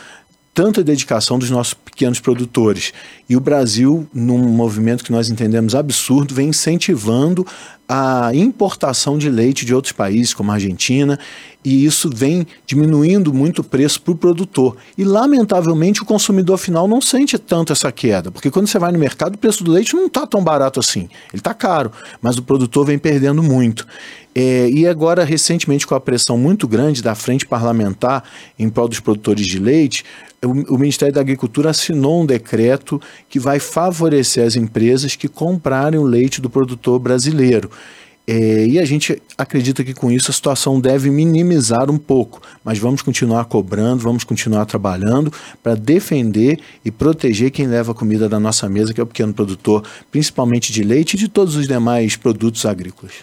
tanta 0.55 0.85
dedicação 0.85 1.41
dos 1.41 1.51
nossos 1.51 1.75
pequenos 1.75 2.21
produtores. 2.21 2.93
E 3.29 3.37
o 3.37 3.41
Brasil, 3.41 4.09
num 4.13 4.39
movimento 4.39 5.05
que 5.05 5.13
nós 5.13 5.29
entendemos 5.29 5.75
absurdo, 5.75 6.35
vem 6.35 6.49
incentivando 6.49 7.47
a 7.87 8.31
importação 8.35 9.17
de 9.17 9.31
leite 9.31 9.65
de 9.65 9.75
outros 9.75 9.93
países, 9.93 10.35
como 10.35 10.51
a 10.51 10.55
Argentina, 10.55 11.19
e 11.65 11.85
isso 11.85 12.11
vem 12.15 12.47
diminuindo 12.67 13.33
muito 13.33 13.61
o 13.61 13.65
preço 13.65 14.01
para 14.01 14.13
o 14.13 14.17
produtor. 14.17 14.77
E, 14.97 15.05
lamentavelmente, 15.05 16.03
o 16.03 16.07
consumidor 16.07 16.59
final 16.59 16.87
não 16.87 17.01
sente 17.01 17.39
tanto 17.39 17.73
essa 17.73 17.91
queda, 17.91 18.31
porque 18.31 18.51
quando 18.51 18.67
você 18.67 18.79
vai 18.79 18.93
no 18.93 18.99
mercado, 18.99 19.35
o 19.35 19.39
preço 19.39 19.65
do 19.65 19.73
leite 19.73 19.95
não 19.95 20.07
está 20.07 20.27
tão 20.27 20.43
barato 20.43 20.81
assim. 20.81 21.09
Ele 21.33 21.41
está 21.41 21.53
caro, 21.55 21.91
mas 22.21 22.37
o 22.37 22.43
produtor 22.43 22.87
vem 22.87 22.99
perdendo 22.99 23.43
muito. 23.43 23.87
É, 24.35 24.69
e 24.71 24.87
agora, 24.87 25.25
recentemente, 25.25 25.87
com 25.87 25.95
a 25.95 26.01
pressão 26.01 26.39
muito 26.39 26.69
grande 26.69 27.03
da 27.03 27.15
frente 27.15 27.47
parlamentar 27.47 28.23
em 28.59 28.69
prol 28.69 28.87
dos 28.87 29.01
produtores 29.01 29.47
de 29.47 29.59
leite, 29.59 30.05
o, 30.45 30.75
o, 30.75 30.79
Ministério 30.79 31.13
da 31.13 31.21
Agricultura 31.21 31.71
assinou 31.71 32.23
um 32.23 32.27
decreto 32.27 33.01
que 33.29 33.39
vai 33.39 33.59
favorecer 33.59 34.47
as 34.47 34.57
empresas 34.57 35.17
que 35.17 35.29
comprarem 35.29 35.99
o 35.99 36.05
leite 36.05 36.41
do 36.41 36.51
produtor 36.51 36.99
brasileiro. 36.99 37.71
É, 38.31 38.67
e 38.67 38.79
a 38.79 38.85
gente 38.85 39.23
acredita 39.39 39.83
que 39.83 39.95
com 39.95 40.13
isso 40.13 40.31
a 40.31 40.35
situação 40.35 40.79
deve 40.79 41.09
minimizar 41.09 41.91
um 41.91 41.97
pouco, 41.97 42.43
mas 42.63 42.79
vamos 42.79 43.01
continuar 43.01 43.47
cobrando, 43.47 44.03
vamos 44.03 44.23
continuar 44.23 44.67
trabalhando 44.67 45.33
para 45.63 45.75
defender 45.75 46.61
e 46.85 46.91
proteger 46.91 47.51
quem 47.51 47.67
leva 47.67 47.93
a 47.93 47.95
comida 47.95 48.29
da 48.29 48.39
nossa 48.39 48.69
mesa, 48.69 48.93
que 48.93 49.01
é 49.01 49.03
o 49.03 49.07
pequeno 49.07 49.33
produtor, 49.33 49.83
principalmente 50.11 50.71
de 50.71 50.83
leite 50.83 51.15
e 51.15 51.17
de 51.17 51.27
todos 51.27 51.57
os 51.57 51.67
demais 51.67 52.17
produtos 52.17 52.67
agrícolas. 52.67 53.15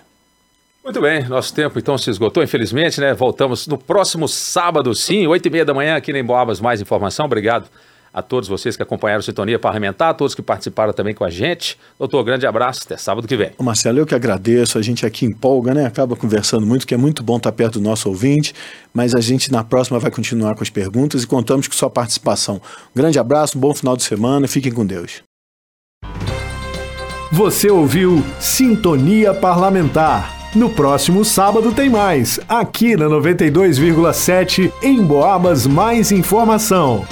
Muito 0.83 0.99
bem, 0.99 1.23
nosso 1.27 1.53
tempo 1.53 1.77
então 1.77 1.99
se 1.99 2.09
esgotou, 2.09 2.41
infelizmente, 2.41 2.99
né? 2.99 3.13
Voltamos 3.13 3.67
no 3.67 3.77
próximo 3.77 4.27
sábado, 4.27 4.91
sim, 4.95 5.27
oito 5.27 5.47
e 5.47 5.51
meia 5.51 5.65
da 5.65 5.73
manhã, 5.73 5.95
aqui 5.95 6.11
em 6.11 6.23
Boabas, 6.23 6.59
mais 6.59 6.81
informação. 6.81 7.27
Obrigado 7.27 7.69
a 8.15 8.21
todos 8.21 8.47
vocês 8.47 8.77
que 8.77 8.81
acompanharam 8.81 9.19
a 9.19 9.21
Sintonia 9.21 9.59
Parlamentar, 9.59 10.11
a 10.11 10.13
todos 10.13 10.33
que 10.33 10.41
participaram 10.41 10.93
também 10.93 11.13
com 11.13 11.25
a 11.25 11.29
gente. 11.29 11.77
Doutor, 11.99 12.23
grande 12.23 12.47
abraço, 12.47 12.83
até 12.85 12.95
sábado 12.95 13.27
que 13.27 13.35
vem. 13.35 13.51
Marcelo, 13.59 13.99
eu 13.99 14.05
que 14.05 14.15
agradeço, 14.15 14.77
a 14.77 14.81
gente 14.81 15.05
aqui 15.05 15.25
empolga, 15.25 15.73
né? 15.73 15.85
Acaba 15.85 16.15
conversando 16.15 16.65
muito, 16.65 16.87
que 16.87 16.93
é 16.93 16.97
muito 16.97 17.21
bom 17.21 17.35
estar 17.35 17.51
perto 17.51 17.77
do 17.77 17.83
nosso 17.83 18.07
ouvinte, 18.07 18.55
mas 18.93 19.13
a 19.13 19.19
gente 19.19 19.51
na 19.51 19.65
próxima 19.65 19.99
vai 19.99 20.09
continuar 20.09 20.55
com 20.55 20.63
as 20.63 20.69
perguntas 20.69 21.23
e 21.23 21.27
contamos 21.27 21.67
com 21.67 21.73
sua 21.73 21.89
participação. 21.89 22.55
Um 22.95 22.97
grande 22.97 23.19
abraço, 23.19 23.57
um 23.57 23.61
bom 23.61 23.73
final 23.73 23.97
de 23.97 24.03
semana, 24.03 24.47
fiquem 24.47 24.71
com 24.71 24.85
Deus. 24.85 25.21
Você 27.33 27.69
ouviu 27.69 28.23
Sintonia 28.39 29.33
Parlamentar 29.33 30.33
no 30.55 30.69
próximo 30.69 31.25
sábado 31.25 31.73
tem 31.73 31.89
mais, 31.89 32.39
aqui 32.47 32.95
na 32.95 33.07
92,7 33.07 34.71
em 34.81 35.03
Boabas 35.03 35.67
Mais 35.67 36.13
Informação. 36.13 37.05